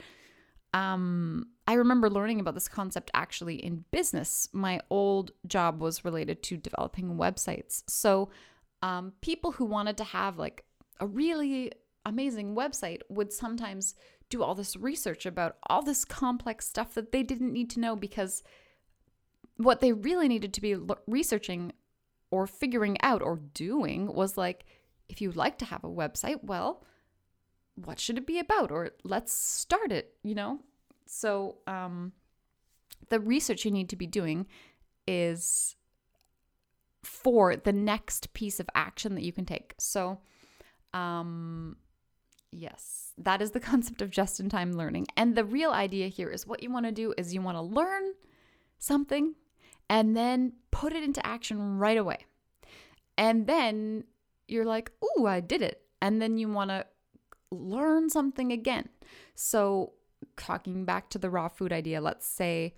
um 0.74 1.46
I 1.68 1.74
remember 1.74 2.10
learning 2.10 2.40
about 2.40 2.54
this 2.54 2.68
concept 2.68 3.10
actually 3.14 3.56
in 3.56 3.84
business. 3.90 4.48
My 4.52 4.80
old 4.90 5.32
job 5.46 5.80
was 5.80 6.04
related 6.04 6.42
to 6.44 6.56
developing 6.56 7.16
websites. 7.16 7.82
So 7.88 8.30
um 8.82 9.12
people 9.20 9.52
who 9.52 9.64
wanted 9.64 9.96
to 9.98 10.04
have 10.04 10.38
like 10.38 10.64
a 11.00 11.06
really 11.06 11.72
amazing 12.04 12.54
website 12.56 13.00
would 13.08 13.32
sometimes 13.32 13.94
do 14.28 14.42
all 14.42 14.54
this 14.54 14.76
research 14.76 15.26
about 15.26 15.56
all 15.68 15.82
this 15.82 16.04
complex 16.04 16.66
stuff 16.66 16.94
that 16.94 17.12
they 17.12 17.22
didn't 17.22 17.52
need 17.52 17.68
to 17.70 17.80
know 17.80 17.94
because 17.94 18.42
what 19.56 19.80
they 19.80 19.92
really 19.92 20.26
needed 20.26 20.54
to 20.54 20.60
be 20.60 20.74
researching 21.06 21.72
or 22.30 22.46
figuring 22.46 22.96
out 23.02 23.22
or 23.22 23.36
doing 23.52 24.12
was 24.12 24.38
like 24.38 24.64
if 25.12 25.20
you'd 25.20 25.36
like 25.36 25.58
to 25.58 25.66
have 25.66 25.84
a 25.84 25.88
website, 25.88 26.42
well, 26.42 26.84
what 27.74 28.00
should 28.00 28.18
it 28.18 28.26
be 28.26 28.38
about 28.38 28.72
or 28.72 28.90
let's 29.04 29.32
start 29.32 29.92
it, 29.92 30.14
you 30.22 30.34
know? 30.34 30.58
So, 31.06 31.58
um 31.66 32.12
the 33.08 33.20
research 33.20 33.64
you 33.64 33.70
need 33.70 33.90
to 33.90 33.96
be 33.96 34.06
doing 34.06 34.46
is 35.06 35.76
for 37.04 37.56
the 37.56 37.72
next 37.72 38.32
piece 38.32 38.58
of 38.58 38.68
action 38.74 39.14
that 39.14 39.24
you 39.24 39.32
can 39.32 39.44
take. 39.44 39.74
So, 39.78 40.18
um 40.94 41.76
Yes, 42.54 43.12
that 43.16 43.40
is 43.40 43.52
the 43.52 43.60
concept 43.70 44.02
of 44.02 44.10
just 44.10 44.40
in 44.40 44.48
time 44.48 44.72
learning. 44.72 45.06
And 45.16 45.34
the 45.34 45.44
real 45.44 45.72
idea 45.72 46.08
here 46.08 46.30
is 46.30 46.46
what 46.46 46.62
you 46.62 46.70
want 46.70 46.86
to 46.86 46.92
do 46.92 47.14
is 47.16 47.32
you 47.32 47.42
want 47.42 47.56
to 47.56 47.62
learn 47.62 48.12
something 48.78 49.34
and 49.88 50.16
then 50.16 50.52
put 50.70 50.92
it 50.92 51.02
into 51.02 51.26
action 51.26 51.78
right 51.78 51.96
away. 51.96 52.18
And 53.16 53.46
then 53.46 54.04
you're 54.48 54.64
like, 54.64 54.90
ooh, 55.04 55.26
I 55.26 55.40
did 55.40 55.62
it. 55.62 55.82
And 56.00 56.20
then 56.20 56.38
you 56.38 56.48
want 56.48 56.70
to 56.70 56.86
learn 57.50 58.10
something 58.10 58.52
again. 58.52 58.88
So, 59.34 59.92
talking 60.36 60.84
back 60.84 61.10
to 61.10 61.18
the 61.18 61.30
raw 61.30 61.48
food 61.48 61.72
idea, 61.72 62.00
let's 62.00 62.26
say 62.26 62.74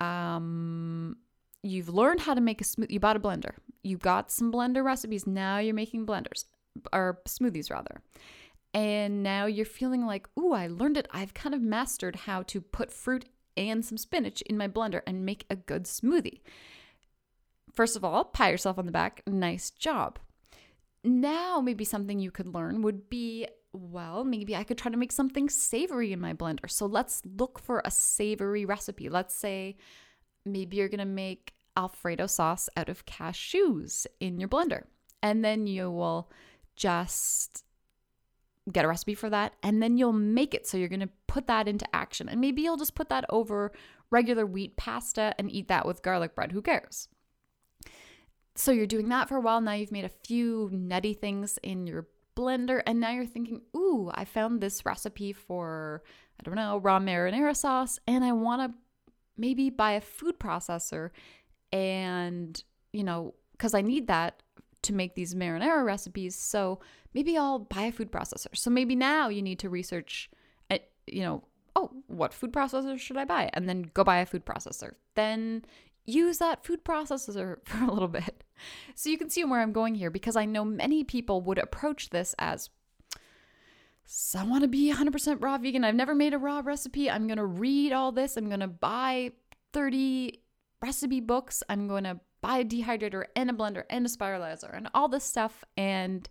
um, 0.00 1.16
you've 1.62 1.88
learned 1.88 2.20
how 2.20 2.34
to 2.34 2.40
make 2.40 2.60
a 2.60 2.64
smoothie, 2.64 2.90
you 2.90 3.00
bought 3.00 3.16
a 3.16 3.20
blender, 3.20 3.54
you 3.82 3.96
got 3.96 4.30
some 4.30 4.52
blender 4.52 4.84
recipes, 4.84 5.26
now 5.26 5.58
you're 5.58 5.74
making 5.74 6.06
blenders 6.06 6.44
or 6.92 7.18
smoothies 7.26 7.70
rather 7.70 8.00
and 8.74 9.22
now 9.22 9.46
you're 9.46 9.66
feeling 9.66 10.04
like, 10.06 10.28
ooh, 10.38 10.52
I 10.52 10.66
learned 10.66 10.96
it. 10.96 11.08
I've 11.10 11.34
kind 11.34 11.54
of 11.54 11.62
mastered 11.62 12.16
how 12.16 12.42
to 12.44 12.60
put 12.60 12.92
fruit 12.92 13.24
and 13.56 13.84
some 13.84 13.98
spinach 13.98 14.42
in 14.42 14.56
my 14.56 14.68
blender 14.68 15.00
and 15.06 15.24
make 15.24 15.46
a 15.50 15.56
good 15.56 15.84
smoothie. 15.84 16.40
First 17.72 17.96
of 17.96 18.04
all, 18.04 18.24
pat 18.24 18.50
yourself 18.50 18.78
on 18.78 18.86
the 18.86 18.92
back. 18.92 19.22
Nice 19.26 19.70
job. 19.70 20.18
Now, 21.04 21.60
maybe 21.60 21.84
something 21.84 22.18
you 22.18 22.30
could 22.30 22.52
learn 22.54 22.82
would 22.82 23.08
be 23.08 23.46
well, 23.72 24.24
maybe 24.24 24.56
I 24.56 24.64
could 24.64 24.78
try 24.78 24.90
to 24.90 24.96
make 24.96 25.12
something 25.12 25.48
savory 25.48 26.12
in 26.12 26.20
my 26.20 26.32
blender. 26.32 26.70
So 26.70 26.86
let's 26.86 27.22
look 27.24 27.58
for 27.58 27.82
a 27.84 27.90
savory 27.90 28.64
recipe. 28.64 29.08
Let's 29.08 29.34
say 29.34 29.76
maybe 30.44 30.78
you're 30.78 30.88
going 30.88 30.98
to 30.98 31.04
make 31.04 31.52
Alfredo 31.76 32.26
sauce 32.26 32.68
out 32.76 32.88
of 32.88 33.06
cashews 33.06 34.06
in 34.20 34.40
your 34.40 34.48
blender. 34.48 34.84
And 35.22 35.44
then 35.44 35.66
you 35.66 35.90
will 35.90 36.30
just 36.76 37.64
get 38.72 38.84
a 38.84 38.88
recipe 38.88 39.14
for 39.14 39.30
that, 39.30 39.54
and 39.62 39.82
then 39.82 39.96
you'll 39.96 40.12
make 40.12 40.54
it. 40.54 40.66
So 40.66 40.76
you're 40.76 40.88
going 40.88 41.00
to 41.00 41.08
put 41.26 41.46
that 41.46 41.66
into 41.66 41.86
action. 41.94 42.28
And 42.28 42.40
maybe 42.40 42.62
you'll 42.62 42.76
just 42.76 42.94
put 42.94 43.08
that 43.08 43.24
over 43.30 43.72
regular 44.10 44.46
wheat 44.46 44.76
pasta 44.76 45.34
and 45.38 45.50
eat 45.50 45.68
that 45.68 45.86
with 45.86 46.02
garlic 46.02 46.34
bread. 46.34 46.52
Who 46.52 46.62
cares? 46.62 47.08
So 48.58 48.72
you're 48.72 48.86
doing 48.86 49.08
that 49.10 49.28
for 49.28 49.36
a 49.36 49.40
while. 49.40 49.60
Now 49.60 49.74
you've 49.74 49.92
made 49.92 50.04
a 50.04 50.08
few 50.08 50.68
nutty 50.72 51.14
things 51.14 51.60
in 51.62 51.86
your 51.86 52.08
blender, 52.36 52.82
and 52.88 52.98
now 52.98 53.12
you're 53.12 53.24
thinking, 53.24 53.60
ooh, 53.76 54.10
I 54.12 54.24
found 54.24 54.60
this 54.60 54.84
recipe 54.84 55.32
for, 55.32 56.02
I 56.40 56.42
don't 56.42 56.56
know, 56.56 56.78
raw 56.78 56.98
marinara 56.98 57.54
sauce, 57.54 58.00
and 58.08 58.24
I 58.24 58.32
want 58.32 58.62
to 58.62 58.76
maybe 59.36 59.70
buy 59.70 59.92
a 59.92 60.00
food 60.00 60.40
processor 60.40 61.10
and, 61.72 62.60
you 62.92 63.04
know, 63.04 63.34
because 63.52 63.74
I 63.74 63.80
need 63.80 64.08
that 64.08 64.42
to 64.82 64.92
make 64.92 65.14
these 65.14 65.36
marinara 65.36 65.84
recipes. 65.84 66.34
So 66.34 66.80
maybe 67.14 67.38
I'll 67.38 67.60
buy 67.60 67.82
a 67.82 67.92
food 67.92 68.10
processor. 68.10 68.56
So 68.56 68.70
maybe 68.70 68.96
now 68.96 69.28
you 69.28 69.40
need 69.40 69.60
to 69.60 69.68
research, 69.68 70.30
uh, 70.68 70.78
you 71.06 71.22
know, 71.22 71.44
oh, 71.76 71.92
what 72.08 72.34
food 72.34 72.52
processor 72.52 72.98
should 72.98 73.18
I 73.18 73.24
buy? 73.24 73.50
And 73.54 73.68
then 73.68 73.82
go 73.94 74.02
buy 74.02 74.18
a 74.18 74.26
food 74.26 74.44
processor. 74.44 74.94
Then 75.14 75.64
use 76.06 76.38
that 76.38 76.64
food 76.64 76.84
processor 76.84 77.58
for 77.64 77.84
a 77.84 77.92
little 77.92 78.08
bit. 78.08 78.42
So 78.94 79.10
you 79.10 79.18
can 79.18 79.30
see 79.30 79.44
where 79.44 79.60
I'm 79.60 79.72
going 79.72 79.94
here 79.94 80.10
because 80.10 80.36
I 80.36 80.44
know 80.44 80.64
many 80.64 81.04
people 81.04 81.40
would 81.42 81.58
approach 81.58 82.10
this 82.10 82.34
as 82.38 82.70
so 84.10 84.38
I 84.38 84.44
want 84.44 84.62
to 84.62 84.68
be 84.68 84.90
100% 84.90 85.42
raw 85.42 85.58
vegan. 85.58 85.84
I've 85.84 85.94
never 85.94 86.14
made 86.14 86.32
a 86.32 86.38
raw 86.38 86.62
recipe. 86.64 87.10
I'm 87.10 87.26
going 87.26 87.36
to 87.36 87.44
read 87.44 87.92
all 87.92 88.10
this. 88.10 88.38
I'm 88.38 88.48
going 88.48 88.60
to 88.60 88.66
buy 88.66 89.32
30 89.74 90.40
recipe 90.80 91.20
books. 91.20 91.62
I'm 91.68 91.86
going 91.88 92.04
to 92.04 92.18
buy 92.40 92.58
a 92.58 92.64
dehydrator 92.64 93.24
and 93.36 93.50
a 93.50 93.52
blender 93.52 93.84
and 93.90 94.06
a 94.06 94.08
spiralizer 94.08 94.74
and 94.74 94.88
all 94.94 95.08
this 95.08 95.24
stuff 95.24 95.62
and 95.76 96.26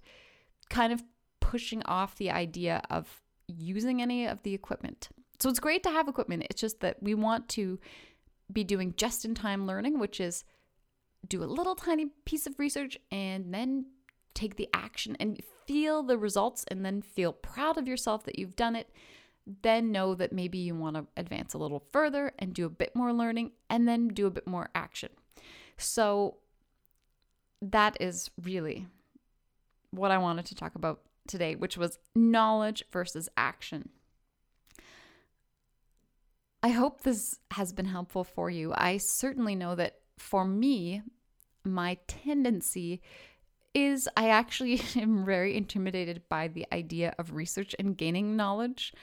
kind 0.72 0.92
of 0.92 1.04
pushing 1.40 1.84
off 1.84 2.16
the 2.16 2.32
idea 2.32 2.82
of 2.90 3.22
using 3.48 4.02
any 4.02 4.26
of 4.26 4.42
the 4.42 4.56
equipment. 4.56 5.10
So 5.40 5.48
it's 5.48 5.60
great 5.60 5.84
to 5.84 5.92
have 5.92 6.08
equipment. 6.08 6.48
It's 6.50 6.60
just 6.60 6.80
that 6.80 6.98
we 7.04 7.14
want 7.14 7.48
to 7.50 7.80
be 8.52 8.64
doing 8.64 8.96
just 8.98 9.24
in 9.24 9.36
time 9.36 9.68
learning, 9.68 10.00
which 10.00 10.20
is 10.20 10.44
do 11.30 11.44
a 11.44 11.46
little 11.46 11.76
tiny 11.76 12.08
piece 12.26 12.48
of 12.48 12.60
research 12.60 12.98
and 13.12 13.54
then 13.54 13.86
take 14.34 14.56
the 14.56 14.70
action 14.74 15.18
and 15.20 15.42
feel 15.66 16.04
the 16.04 16.18
results 16.18 16.64
and 16.70 16.86
then 16.86 17.02
feel 17.02 17.34
proud 17.34 17.78
of 17.78 17.88
yourself 17.88 18.24
that 18.26 18.38
you've 18.38 18.56
done 18.56 18.76
it. 18.76 18.90
Then 19.62 19.92
know 19.92 20.14
that 20.16 20.34
maybe 20.34 20.58
you 20.58 20.76
want 20.76 20.96
to 20.96 21.08
advance 21.16 21.54
a 21.54 21.58
little 21.58 21.84
further 21.92 22.34
and 22.38 22.54
do 22.54 22.66
a 22.66 22.70
bit 22.70 22.96
more 22.96 23.14
learning 23.14 23.52
and 23.70 23.88
then 23.88 24.10
do 24.10 24.28
a 24.28 24.32
bit 24.32 24.46
more 24.46 24.70
action. 24.76 25.10
So 25.78 26.38
that 27.62 27.98
is 28.00 28.30
really 28.42 28.88
what 29.92 30.12
I 30.12 30.18
wanted 30.18 30.46
to 30.48 30.56
talk 30.56 30.76
about 30.76 31.02
today, 31.28 31.56
which 31.56 31.78
was 31.78 31.98
knowledge 32.16 32.84
versus 32.92 33.30
action. 33.38 33.90
I 36.62 36.70
hope 36.70 37.02
this 37.02 37.40
has 37.52 37.72
been 37.72 37.86
helpful 37.86 38.24
for 38.24 38.50
you. 38.50 38.74
I 38.76 38.98
certainly 38.98 39.56
know 39.56 39.76
that 39.76 40.00
for 40.18 40.44
me, 40.46 41.04
my 41.68 41.98
tendency 42.08 43.02
is 43.74 44.10
I 44.18 44.30
actually 44.30 44.82
am 44.96 45.26
very 45.26 45.56
intimidated 45.56 46.24
by 46.30 46.48
the 46.48 46.66
idea 46.74 47.14
of 47.18 47.34
research 47.34 47.76
and 47.78 47.98
gaining 47.98 48.36
knowledge. 48.36 48.94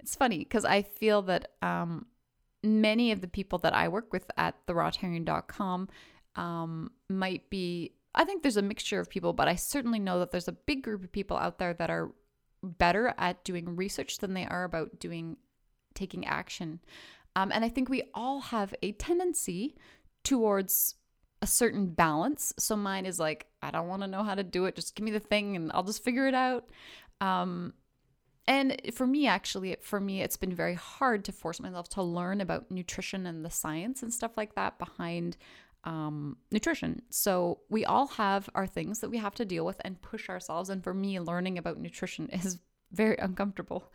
It's 0.00 0.14
funny 0.14 0.38
because 0.38 0.64
I 0.64 0.82
feel 0.82 1.22
that 1.22 1.52
um, 1.62 2.06
many 2.62 3.12
of 3.12 3.20
the 3.20 3.28
people 3.28 3.58
that 3.60 3.74
I 3.74 3.88
work 3.88 4.12
with 4.12 4.30
at 4.36 4.66
therawtarian.com 4.66 5.88
um, 6.36 6.90
might 7.08 7.48
be, 7.48 7.92
I 8.14 8.24
think 8.24 8.42
there's 8.42 8.56
a 8.56 8.62
mixture 8.62 8.98
of 8.98 9.08
people, 9.08 9.32
but 9.32 9.48
I 9.48 9.54
certainly 9.54 9.98
know 9.98 10.18
that 10.18 10.30
there's 10.30 10.48
a 10.48 10.52
big 10.52 10.82
group 10.82 11.04
of 11.04 11.12
people 11.12 11.36
out 11.36 11.58
there 11.58 11.74
that 11.74 11.90
are 11.90 12.12
better 12.62 13.14
at 13.18 13.44
doing 13.44 13.76
research 13.76 14.18
than 14.18 14.34
they 14.34 14.46
are 14.46 14.64
about 14.64 14.98
doing 14.98 15.36
taking 15.94 16.26
action. 16.26 16.80
Um, 17.36 17.52
and 17.52 17.64
I 17.64 17.68
think 17.68 17.88
we 17.88 18.02
all 18.14 18.40
have 18.40 18.74
a 18.82 18.92
tendency 18.92 19.76
towards 20.22 20.96
a 21.44 21.46
certain 21.46 21.88
balance. 21.88 22.54
So 22.58 22.74
mine 22.74 23.04
is 23.04 23.20
like, 23.20 23.48
I 23.60 23.70
don't 23.70 23.86
want 23.86 24.00
to 24.00 24.08
know 24.08 24.24
how 24.24 24.34
to 24.34 24.42
do 24.42 24.64
it. 24.64 24.76
Just 24.76 24.94
give 24.94 25.04
me 25.04 25.10
the 25.10 25.20
thing 25.20 25.56
and 25.56 25.70
I'll 25.74 25.82
just 25.82 26.02
figure 26.02 26.26
it 26.26 26.32
out. 26.32 26.70
Um, 27.20 27.74
and 28.48 28.80
for 28.94 29.06
me, 29.06 29.26
actually, 29.26 29.76
for 29.82 30.00
me, 30.00 30.22
it's 30.22 30.38
been 30.38 30.54
very 30.54 30.72
hard 30.72 31.22
to 31.26 31.32
force 31.32 31.60
myself 31.60 31.90
to 31.90 32.02
learn 32.02 32.40
about 32.40 32.70
nutrition 32.70 33.26
and 33.26 33.44
the 33.44 33.50
science 33.50 34.02
and 34.02 34.12
stuff 34.12 34.38
like 34.38 34.54
that 34.54 34.78
behind 34.78 35.36
um, 35.84 36.38
nutrition. 36.50 37.02
So 37.10 37.58
we 37.68 37.84
all 37.84 38.06
have 38.06 38.48
our 38.54 38.66
things 38.66 39.00
that 39.00 39.10
we 39.10 39.18
have 39.18 39.34
to 39.34 39.44
deal 39.44 39.66
with 39.66 39.82
and 39.84 40.00
push 40.00 40.30
ourselves. 40.30 40.70
And 40.70 40.82
for 40.82 40.94
me, 40.94 41.20
learning 41.20 41.58
about 41.58 41.78
nutrition 41.78 42.28
is 42.32 42.58
very 42.90 43.18
uncomfortable, 43.18 43.92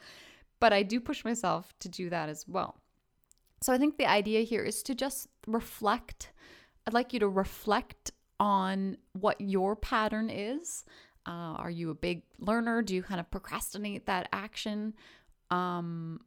but 0.60 0.72
I 0.72 0.84
do 0.84 1.00
push 1.00 1.26
myself 1.26 1.74
to 1.80 1.90
do 1.90 2.12
that 2.12 2.30
as 2.30 2.48
well. 2.48 2.78
So 3.64 3.74
I 3.74 3.80
think 3.80 3.98
the 3.98 4.06
idea 4.06 4.42
here 4.42 4.64
is 4.64 4.84
to 4.84 4.94
just 4.94 5.30
reflect. 5.48 6.32
I'd 6.90 6.94
like 6.94 7.14
you 7.14 7.20
to 7.20 7.30
reflect 7.30 8.12
on 8.40 8.98
what 9.14 9.40
your 9.40 9.76
pattern 9.76 10.30
is 10.30 10.86
uh, 11.30 11.54
are 11.58 11.70
you 11.70 11.92
a 11.92 11.96
big 11.96 12.24
learner? 12.40 12.82
Do 12.82 12.96
you 12.96 13.04
kind 13.04 13.20
of 13.20 13.30
procrastinate 13.30 14.08
that 14.08 14.28
action? 14.34 14.96
Um, 15.52 16.22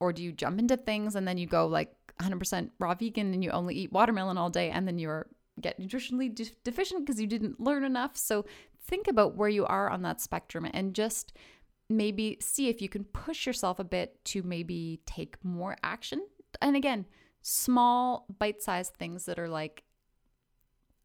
or 0.00 0.12
do 0.12 0.22
you 0.22 0.32
jump 0.32 0.58
into 0.58 0.76
things 0.76 1.14
and 1.14 1.28
then 1.28 1.38
you 1.38 1.46
go 1.46 1.66
like 1.66 1.94
100% 2.20 2.70
raw 2.80 2.94
vegan 2.94 3.32
and 3.32 3.44
you 3.44 3.50
only 3.50 3.76
eat 3.76 3.92
watermelon 3.92 4.36
all 4.36 4.50
day 4.50 4.70
and 4.70 4.86
then 4.86 4.98
you're 4.98 5.28
get 5.60 5.80
nutritionally 5.80 6.32
de- 6.32 6.50
deficient 6.64 7.04
because 7.04 7.20
you 7.20 7.26
didn't 7.26 7.60
learn 7.60 7.84
enough? 7.84 8.16
So 8.16 8.46
think 8.84 9.06
about 9.06 9.36
where 9.36 9.48
you 9.48 9.64
are 9.66 9.88
on 9.88 10.02
that 10.02 10.20
spectrum 10.20 10.66
and 10.72 10.94
just 10.94 11.32
maybe 11.88 12.38
see 12.40 12.68
if 12.68 12.82
you 12.82 12.88
can 12.88 13.04
push 13.04 13.46
yourself 13.46 13.78
a 13.78 13.84
bit 13.84 14.24
to 14.24 14.42
maybe 14.42 15.00
take 15.06 15.36
more 15.44 15.76
action. 15.84 16.26
And 16.60 16.74
again, 16.74 17.06
small 17.42 18.26
bite-sized 18.38 18.94
things 18.94 19.24
that 19.26 19.38
are 19.38 19.48
like 19.48 19.84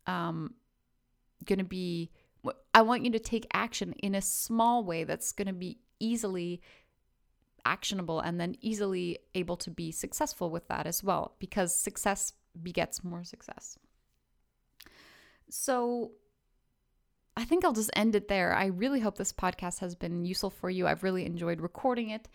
um 0.07 0.53
going 1.45 1.59
to 1.59 1.65
be 1.65 2.11
I 2.73 2.81
want 2.81 3.05
you 3.05 3.11
to 3.11 3.19
take 3.19 3.47
action 3.53 3.93
in 3.93 4.15
a 4.15 4.21
small 4.21 4.83
way 4.83 5.03
that's 5.05 5.31
going 5.31 5.47
to 5.47 5.53
be 5.53 5.79
easily 5.99 6.61
actionable 7.65 8.19
and 8.19 8.39
then 8.39 8.55
easily 8.61 9.19
able 9.33 9.55
to 9.57 9.71
be 9.71 9.91
successful 9.91 10.49
with 10.49 10.67
that 10.67 10.85
as 10.85 11.03
well, 11.03 11.35
because 11.39 11.73
success 11.73 12.33
begets 12.61 13.03
more 13.03 13.23
success. 13.23 13.77
So, 15.49 16.11
I 17.37 17.45
think 17.45 17.63
I'll 17.63 17.73
just 17.73 17.89
end 17.95 18.15
it 18.15 18.27
there. 18.27 18.53
I 18.53 18.65
really 18.65 18.99
hope 18.99 19.17
this 19.17 19.33
podcast 19.33 19.79
has 19.79 19.95
been 19.95 20.25
useful 20.25 20.49
for 20.49 20.69
you. 20.69 20.85
I've 20.85 21.03
really 21.03 21.25
enjoyed 21.25 21.61
recording 21.61 22.09
it. 22.09 22.27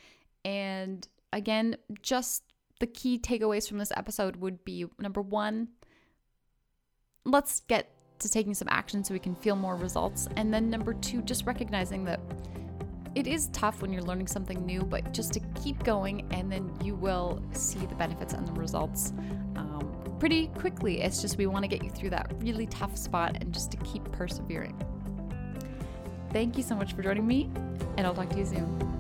And 0.45 1.07
again, 1.33 1.77
just 2.03 2.43
the 2.81 2.87
key 2.87 3.19
takeaways 3.19 3.69
from 3.69 3.79
this 3.79 3.93
episode 3.97 4.37
would 4.37 4.65
be 4.65 4.87
number 4.99 5.21
one, 5.21 5.69
let's 7.31 7.61
get 7.61 7.91
to 8.21 8.29
taking 8.29 8.55
some 8.55 8.69
action 8.71 9.05
so 9.05 9.15
we 9.15 9.21
can 9.21 9.35
feel 9.37 9.57
more 9.57 9.77
results. 9.77 10.29
And 10.37 10.53
then 10.53 10.71
number 10.71 10.95
two, 10.95 11.23
just 11.23 11.47
recognizing 11.47 12.05
that 12.05 12.21
it 13.15 13.27
is 13.27 13.49
tough 13.49 13.81
when 13.83 13.93
you're 13.93 14.03
learning 14.03 14.27
something 14.27 14.65
new, 14.65 14.83
but 14.83 15.13
just 15.13 15.33
to 15.35 15.41
keep 15.63 15.83
going 15.85 16.27
and 16.33 16.51
then 16.51 16.71
you 16.83 16.95
will 16.95 17.43
see 17.53 17.79
the 17.81 17.95
benefits 17.95 18.33
and 18.33 18.47
the 18.47 18.53
results 18.53 19.13
um, 19.57 20.17
pretty 20.19 20.49
quickly. 20.49 21.01
It's 21.01 21.21
just 21.21 21.39
we 21.39 21.47
want 21.47 21.65
to 21.65 21.69
get 21.69 21.85
you 21.85 21.91
through 21.91 22.11
that 22.11 22.33
really 22.39 22.67
tough 22.67 22.97
spot 22.97 23.37
and 23.41 23.53
just 23.53 23.71
to 23.73 23.77
keep 23.79 24.05
persevering. 24.13 24.77
Thank 26.33 26.57
you 26.57 26.63
so 26.63 26.75
much 26.75 26.93
for 26.93 27.03
joining 27.03 27.27
me, 27.27 27.51
and 27.97 28.07
I'll 28.07 28.15
talk 28.15 28.29
to 28.31 28.39
you 28.39 28.45
soon. 28.45 28.98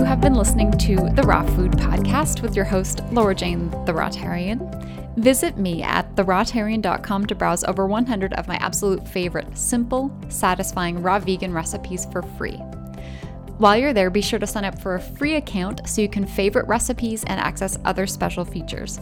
You 0.00 0.06
have 0.06 0.22
been 0.22 0.32
listening 0.32 0.72
to 0.78 0.96
the 1.14 1.24
Raw 1.24 1.44
Food 1.54 1.72
Podcast 1.72 2.40
with 2.40 2.56
your 2.56 2.64
host, 2.64 3.02
Laura 3.12 3.34
Jane, 3.34 3.68
the 3.84 3.92
Rawtarian. 3.92 4.58
Visit 5.18 5.58
me 5.58 5.82
at 5.82 6.16
therawtarian.com 6.16 7.26
to 7.26 7.34
browse 7.34 7.64
over 7.64 7.86
100 7.86 8.32
of 8.32 8.48
my 8.48 8.56
absolute 8.62 9.06
favorite 9.06 9.58
simple, 9.58 10.10
satisfying 10.30 11.02
raw 11.02 11.18
vegan 11.18 11.52
recipes 11.52 12.06
for 12.10 12.22
free. 12.22 12.56
While 13.58 13.76
you're 13.76 13.92
there, 13.92 14.08
be 14.08 14.22
sure 14.22 14.38
to 14.38 14.46
sign 14.46 14.64
up 14.64 14.80
for 14.80 14.94
a 14.94 15.00
free 15.02 15.34
account 15.34 15.86
so 15.86 16.00
you 16.00 16.08
can 16.08 16.26
favorite 16.26 16.66
recipes 16.66 17.22
and 17.24 17.38
access 17.38 17.78
other 17.84 18.06
special 18.06 18.46
features. 18.46 19.00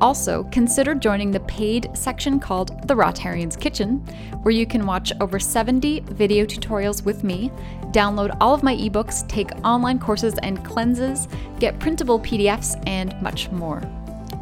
Also, 0.00 0.44
consider 0.44 0.94
joining 0.94 1.30
the 1.30 1.40
paid 1.40 1.90
section 1.94 2.40
called 2.40 2.88
The 2.88 2.94
Rawtarian's 2.94 3.56
Kitchen, 3.56 3.98
where 4.42 4.52
you 4.52 4.66
can 4.66 4.86
watch 4.86 5.12
over 5.20 5.38
70 5.38 6.00
video 6.00 6.46
tutorials 6.46 7.04
with 7.04 7.22
me, 7.22 7.50
download 7.92 8.34
all 8.40 8.54
of 8.54 8.62
my 8.62 8.74
ebooks, 8.76 9.28
take 9.28 9.50
online 9.64 9.98
courses 9.98 10.34
and 10.42 10.64
cleanses, 10.64 11.28
get 11.58 11.78
printable 11.78 12.18
PDFs, 12.20 12.82
and 12.86 13.20
much 13.20 13.50
more. 13.50 13.82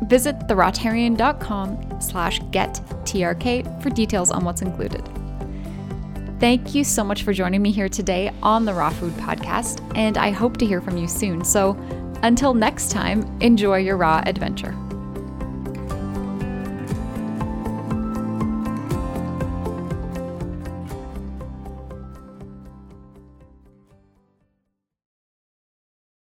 Visit 0.03 0.39
therawtarian.com 0.47 2.01
slash 2.01 2.41
gettrk 2.41 3.83
for 3.83 3.91
details 3.91 4.31
on 4.31 4.45
what's 4.45 4.63
included. 4.63 5.03
Thank 6.39 6.73
you 6.73 6.85
so 6.85 7.03
much 7.03 7.25
for 7.25 7.33
joining 7.33 7.63
me 7.63 7.73
here 7.73 7.89
today 7.89 8.31
on 8.45 8.65
the 8.65 8.73
Raw 8.73 8.91
Food 8.91 9.13
Podcast, 9.15 9.85
and 9.97 10.17
I 10.17 10.31
hope 10.31 10.57
to 10.59 10.67
hear 10.67 10.81
from 10.81 10.97
you 10.97 11.09
soon. 11.09 11.45
So 11.45 11.73
until 12.23 12.55
next 12.55 12.93
time, 12.93 13.25
enjoy 13.41 13.79
your 13.79 13.97
raw 13.97 14.23
adventure. 14.25 14.73